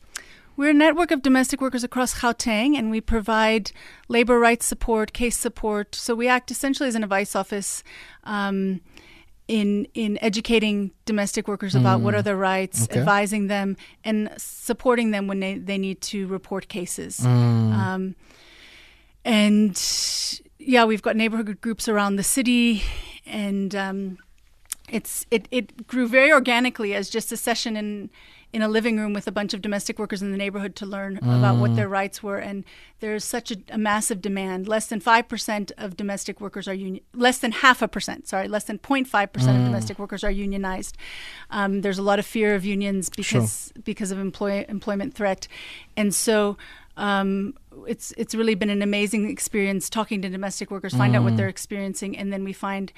We're 0.56 0.72
a 0.72 0.74
network 0.74 1.12
of 1.12 1.22
domestic 1.22 1.62
workers 1.62 1.84
across 1.84 2.16
Gauteng, 2.16 2.76
and 2.78 2.90
we 2.90 3.00
provide 3.00 3.72
labor 4.08 4.40
rights 4.40 4.66
support, 4.66 5.14
case 5.14 5.38
support. 5.38 5.94
So 5.94 6.16
we 6.16 6.28
act 6.28 6.50
essentially 6.50 6.90
as 6.90 6.96
an 6.96 7.04
advice 7.04 7.36
office. 7.36 7.84
Um, 8.24 8.82
in 9.48 9.88
in 9.94 10.18
educating 10.22 10.92
domestic 11.06 11.48
workers 11.48 11.74
about 11.74 12.02
mm. 12.02 12.04
what 12.04 12.14
are 12.14 12.22
their 12.22 12.36
rights, 12.36 12.84
okay. 12.84 13.00
advising 13.00 13.48
them, 13.48 13.78
and 14.04 14.30
supporting 14.38 15.12
them 15.12 15.28
when 15.28 15.40
they, 15.40 15.58
they 15.58 15.78
need 15.78 16.02
to 16.02 16.28
report 16.28 16.68
cases. 16.68 17.22
Mm. 17.22 17.74
Um, 17.74 18.16
and 19.28 20.42
yeah, 20.58 20.86
we've 20.86 21.02
got 21.02 21.18
neighborhood 21.18 21.60
groups 21.60 21.90
around 21.90 22.16
the 22.16 22.24
city, 22.24 22.82
and 23.26 23.76
um, 23.76 24.18
it's 24.90 25.26
it, 25.30 25.50
it 25.52 25.86
grew 25.86 26.08
very 26.08 26.32
organically 26.32 26.96
as 26.96 27.10
just 27.10 27.34
a 27.34 27.38
session 27.38 27.76
in 27.76 28.10
in 28.54 28.62
a 28.62 28.70
living 28.70 28.98
room 28.98 29.12
with 29.12 29.28
a 29.28 29.32
bunch 29.32 29.54
of 29.54 29.62
domestic 29.62 30.00
workers 30.00 30.22
in 30.22 30.32
the 30.32 30.38
neighborhood 30.38 30.74
to 30.74 30.86
learn 30.86 31.18
mm. 31.18 31.38
about 31.38 31.58
what 31.58 31.76
their 31.76 31.90
rights 31.90 32.24
were. 32.24 32.38
And 32.38 32.64
there's 33.02 33.26
such 33.26 33.52
a, 33.52 33.58
a 33.70 33.78
massive 33.78 34.22
demand. 34.22 34.70
Less 34.70 34.88
than 34.88 35.02
5% 35.02 35.72
of 35.78 35.98
domestic 35.98 36.40
workers 36.40 36.66
are 36.66 36.74
union, 36.74 37.04
less 37.14 37.40
than 37.40 37.52
half 37.52 37.82
a 37.82 37.90
percent, 37.90 38.26
sorry, 38.30 38.48
less 38.48 38.64
than 38.64 38.80
0.5% 38.80 39.06
mm. 39.06 39.36
of 39.36 39.66
domestic 39.66 40.00
workers 40.00 40.24
are 40.24 40.32
unionized. 40.32 40.98
Um, 41.50 41.82
there's 41.82 42.00
a 42.00 42.02
lot 42.02 42.20
of 42.20 42.26
fear 42.26 42.56
of 42.56 42.64
unions 42.64 43.10
because, 43.10 43.74
sure. 43.76 43.84
because 43.84 44.12
of 44.12 44.18
employ, 44.18 44.66
employment 44.70 45.14
threat. 45.14 45.50
And 45.98 46.16
so, 46.16 46.58
um, 46.98 47.54
it's 47.88 48.12
it's 48.18 48.36
really 48.36 48.56
been 48.56 48.70
an 48.70 48.82
amazing 48.82 49.30
experience 49.30 49.90
talking 49.90 50.22
to 50.24 50.30
domestic 50.30 50.72
workers, 50.72 50.94
find 50.94 51.14
mm. 51.14 51.18
out 51.18 51.24
what 51.24 51.34
mm. 51.34 51.38
they're 51.38 51.48
experiencing, 51.48 52.18
and 52.18 52.34
then 52.34 52.44
we 52.44 52.54
find 52.54 52.92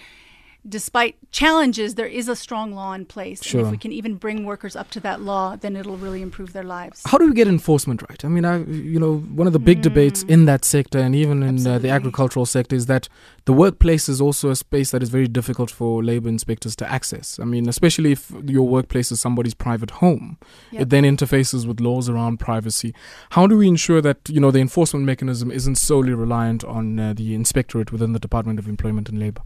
despite 0.68 1.16
challenges, 1.32 1.96
there 1.96 2.08
is 2.08 2.28
a 2.28 2.36
strong 2.36 2.74
law 2.74 2.94
in 2.94 3.06
place. 3.06 3.44
Sure. 3.44 3.60
And 3.60 3.68
if 3.68 3.72
we 3.72 3.78
can 3.78 3.92
even 3.92 4.16
bring 4.16 4.46
workers 4.46 4.76
up 4.76 4.90
to 4.92 5.00
that 5.02 5.22
law, 5.22 5.56
then 5.56 5.76
it'll 5.76 5.98
really 5.98 6.22
improve 6.22 6.54
their 6.54 6.64
lives. 6.64 7.02
How 7.06 7.18
do 7.18 7.28
we 7.28 7.34
get 7.34 7.48
enforcement 7.48 8.02
right? 8.10 8.24
I 8.26 8.28
mean, 8.28 8.46
I, 8.46 8.64
you 8.66 9.00
know, 9.00 9.18
one 9.18 9.48
of 9.48 9.54
the 9.54 9.60
big 9.60 9.80
mm. 9.80 9.84
debates 9.84 10.24
in 10.24 10.46
that 10.46 10.66
sector 10.66 11.00
and 11.00 11.16
even 11.16 11.44
in 11.44 11.66
uh, 11.66 11.80
the 11.80 11.90
agricultural 11.90 12.46
sector 12.46 12.76
is 12.76 12.88
that 12.88 13.08
the 13.46 13.54
workplace 13.54 14.10
is 14.10 14.20
also 14.22 14.50
a 14.50 14.56
space 14.56 14.92
that 14.92 15.02
is 15.02 15.10
very 15.10 15.28
difficult 15.28 15.72
for 15.72 16.04
labor 16.04 16.30
inspectors 16.30 16.76
to 16.78 16.92
access. 16.92 17.40
I 17.40 17.46
mean, 17.46 17.70
especially 17.70 18.12
if 18.12 18.32
your 18.46 18.68
workplace 18.68 19.12
is 19.12 19.22
somebody's 19.22 19.54
private 19.54 19.92
home, 19.92 20.38
yep. 20.72 20.84
it 20.84 20.90
then 20.90 21.04
interfaces 21.04 21.66
with 21.66 21.80
laws 21.80 22.10
around 22.10 22.40
privacy. 22.40 22.94
How 23.32 23.48
do 23.48 23.58
we 23.58 23.68
ensure 23.68 24.02
that, 24.02 24.30
you 24.30 24.40
know, 24.40 24.52
the 24.52 24.60
enforcement 24.60 25.06
mechanism 25.06 25.52
isn't 25.52 25.76
solely 25.76 26.14
reliant 26.14 26.64
on 26.64 27.00
uh, 27.00 27.14
the 27.14 27.34
inspectorate 27.34 27.92
within 27.92 28.14
the 28.14 28.20
Department 28.20 28.60
of 28.60 28.68
Employment 28.68 29.10
and 29.10 29.20
Labor? 29.20 29.42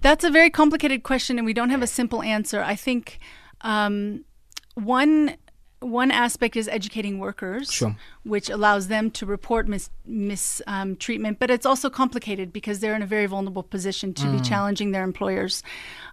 That's 0.00 0.24
a 0.24 0.30
very 0.30 0.50
complicated 0.50 1.02
question, 1.02 1.38
and 1.38 1.46
we 1.46 1.52
don't 1.52 1.70
have 1.70 1.82
a 1.82 1.86
simple 1.86 2.22
answer. 2.22 2.62
I 2.62 2.74
think 2.74 3.18
um, 3.62 4.24
one 4.74 5.36
one 5.80 6.10
aspect 6.10 6.56
is 6.56 6.66
educating 6.66 7.20
workers, 7.20 7.70
sure. 7.72 7.96
which 8.24 8.50
allows 8.50 8.88
them 8.88 9.12
to 9.12 9.24
report 9.24 9.68
mistreatment, 9.68 11.34
um, 11.34 11.36
but 11.38 11.50
it's 11.50 11.64
also 11.64 11.88
complicated 11.88 12.52
because 12.52 12.80
they're 12.80 12.96
in 12.96 13.02
a 13.02 13.06
very 13.06 13.26
vulnerable 13.26 13.62
position 13.62 14.12
to 14.12 14.24
mm. 14.24 14.38
be 14.38 14.40
challenging 14.40 14.90
their 14.90 15.04
employers 15.04 15.62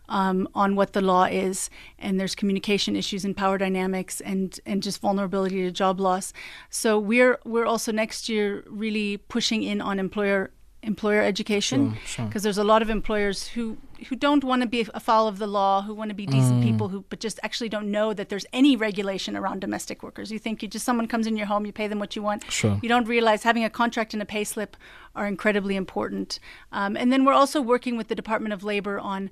um, 0.08 0.48
on 0.54 0.76
what 0.76 0.94
the 0.94 1.02
law 1.02 1.24
is, 1.26 1.72
and 1.98 2.20
there's 2.20 2.36
communication 2.36 2.96
issues 2.96 3.26
and 3.26 3.36
power 3.36 3.58
dynamics, 3.58 4.22
and 4.22 4.60
and 4.66 4.84
just 4.84 5.02
vulnerability 5.02 5.64
to 5.64 5.72
job 5.72 6.00
loss. 6.00 6.32
So 6.70 7.00
we're 7.00 7.40
we're 7.44 7.66
also 7.66 7.92
next 7.92 8.30
year 8.30 8.64
really 8.68 9.18
pushing 9.18 9.64
in 9.64 9.82
on 9.82 10.00
employer 10.00 10.52
employer 10.86 11.22
education 11.22 11.90
because 11.90 12.10
sure, 12.10 12.32
sure. 12.32 12.42
there's 12.42 12.58
a 12.58 12.64
lot 12.64 12.82
of 12.82 12.90
employers 12.90 13.48
who 13.48 13.78
who 14.10 14.16
don't 14.16 14.44
want 14.44 14.62
to 14.62 14.68
be 14.68 14.86
a 14.94 15.00
foul 15.00 15.28
of 15.28 15.38
the 15.38 15.48
law, 15.48 15.82
who 15.82 15.94
want 15.94 16.10
to 16.10 16.16
be 16.16 16.26
decent 16.26 16.62
mm. 16.62 16.64
people, 16.64 16.90
who 16.90 17.06
but 17.10 17.20
just 17.20 17.40
actually 17.44 17.70
don't 17.70 17.90
know 17.90 18.14
that 18.14 18.30
there's 18.30 18.46
any 18.52 18.76
regulation 18.76 19.36
around 19.38 19.62
domestic 19.62 20.04
workers. 20.04 20.32
You 20.32 20.40
think 20.40 20.62
you 20.62 20.68
just 20.68 20.86
someone 20.86 21.08
comes 21.08 21.28
in 21.28 21.38
your 21.38 21.48
home, 21.48 21.66
you 21.66 21.72
pay 21.72 21.88
them 21.88 22.00
what 22.00 22.16
you 22.16 22.22
want. 22.22 22.50
Sure. 22.52 22.80
You 22.82 22.90
don't 22.90 23.08
realize 23.08 23.44
having 23.44 23.64
a 23.64 23.70
contract 23.70 24.14
and 24.14 24.22
a 24.22 24.26
pay 24.26 24.44
slip 24.44 24.76
are 25.16 25.28
incredibly 25.28 25.76
important. 25.76 26.40
Um, 26.72 26.98
and 26.98 27.12
then 27.12 27.26
we're 27.26 27.34
also 27.34 27.62
working 27.62 27.98
with 27.98 28.10
the 28.10 28.16
Department 28.16 28.54
of 28.54 28.64
Labor 28.64 29.00
on 29.00 29.30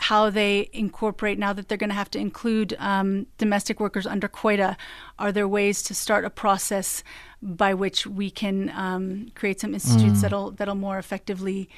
how 0.00 0.30
they 0.30 0.70
incorporate 0.72 1.38
now 1.38 1.52
that 1.52 1.68
they're 1.68 1.78
going 1.78 1.90
to 1.90 1.94
have 1.94 2.10
to 2.10 2.18
include 2.18 2.74
um, 2.78 3.26
domestic 3.36 3.78
workers 3.80 4.06
under 4.06 4.28
COIDA. 4.28 4.76
Are 5.18 5.30
there 5.30 5.46
ways 5.46 5.82
to 5.84 5.94
start 5.94 6.24
a 6.24 6.30
process 6.30 7.04
by 7.42 7.74
which 7.74 8.06
we 8.06 8.30
can 8.30 8.70
um, 8.70 9.30
create 9.34 9.60
some 9.60 9.74
institutes 9.74 10.18
mm. 10.18 10.22
that'll 10.22 10.50
that'll 10.52 10.74
more 10.74 10.98
effectively 10.98 11.68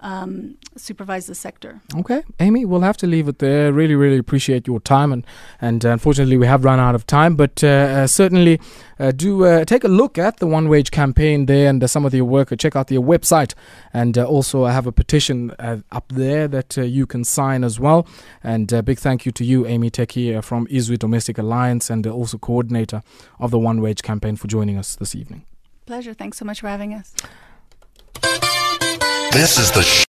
um, 0.00 0.56
supervise 0.76 1.26
the 1.26 1.34
sector. 1.34 1.80
Okay, 1.96 2.22
Amy, 2.38 2.64
we'll 2.64 2.80
have 2.80 2.96
to 2.98 3.06
leave 3.06 3.28
it 3.28 3.38
there. 3.38 3.72
Really, 3.72 3.94
really 3.94 4.18
appreciate 4.18 4.66
your 4.66 4.80
time, 4.80 5.12
and 5.12 5.26
and 5.60 5.84
uh, 5.84 5.90
unfortunately 5.90 6.36
we 6.36 6.46
have 6.46 6.64
run 6.64 6.78
out 6.78 6.94
of 6.94 7.06
time. 7.06 7.36
But 7.36 7.62
uh, 7.62 7.66
uh, 7.68 8.06
certainly 8.06 8.60
uh, 8.98 9.12
do 9.12 9.44
uh, 9.44 9.64
take 9.64 9.84
a 9.84 9.88
look 9.88 10.18
at 10.18 10.38
the 10.38 10.46
One 10.46 10.68
Wage 10.68 10.90
campaign 10.90 11.46
there 11.46 11.68
and 11.68 11.82
uh, 11.82 11.86
some 11.86 12.04
of 12.04 12.14
your 12.14 12.24
work. 12.24 12.56
Check 12.58 12.76
out 12.76 12.88
their 12.88 13.00
website, 13.00 13.54
and 13.92 14.16
also 14.18 14.64
I 14.64 14.72
have 14.72 14.86
a 14.86 14.92
petition 14.92 15.52
up 15.58 16.08
there 16.08 16.48
that 16.48 16.76
you 16.76 17.06
can 17.06 17.24
sign 17.24 17.64
as 17.64 17.78
well. 17.78 18.06
And 18.42 18.66
big 18.84 18.98
thank 18.98 19.26
you 19.26 19.32
to 19.32 19.44
you, 19.44 19.66
Amy 19.66 19.90
Tekie 19.90 20.42
from 20.42 20.66
Izwi 20.66 20.98
Domestic 20.98 21.38
Alliance, 21.38 21.90
and 21.90 22.06
also 22.06 22.38
coordinator 22.38 23.02
of 23.38 23.50
the 23.50 23.58
One 23.58 23.80
Wage 23.80 24.02
campaign 24.02 24.36
for 24.36 24.48
joining 24.48 24.78
us 24.78 24.96
this 24.96 25.14
evening. 25.14 25.44
Pleasure. 25.86 26.14
Thanks 26.14 26.38
so 26.38 26.44
much 26.44 26.60
for 26.60 26.68
having 26.68 26.94
us. 26.94 27.14
This 29.32 29.58
is 29.58 29.70
the 29.70 30.00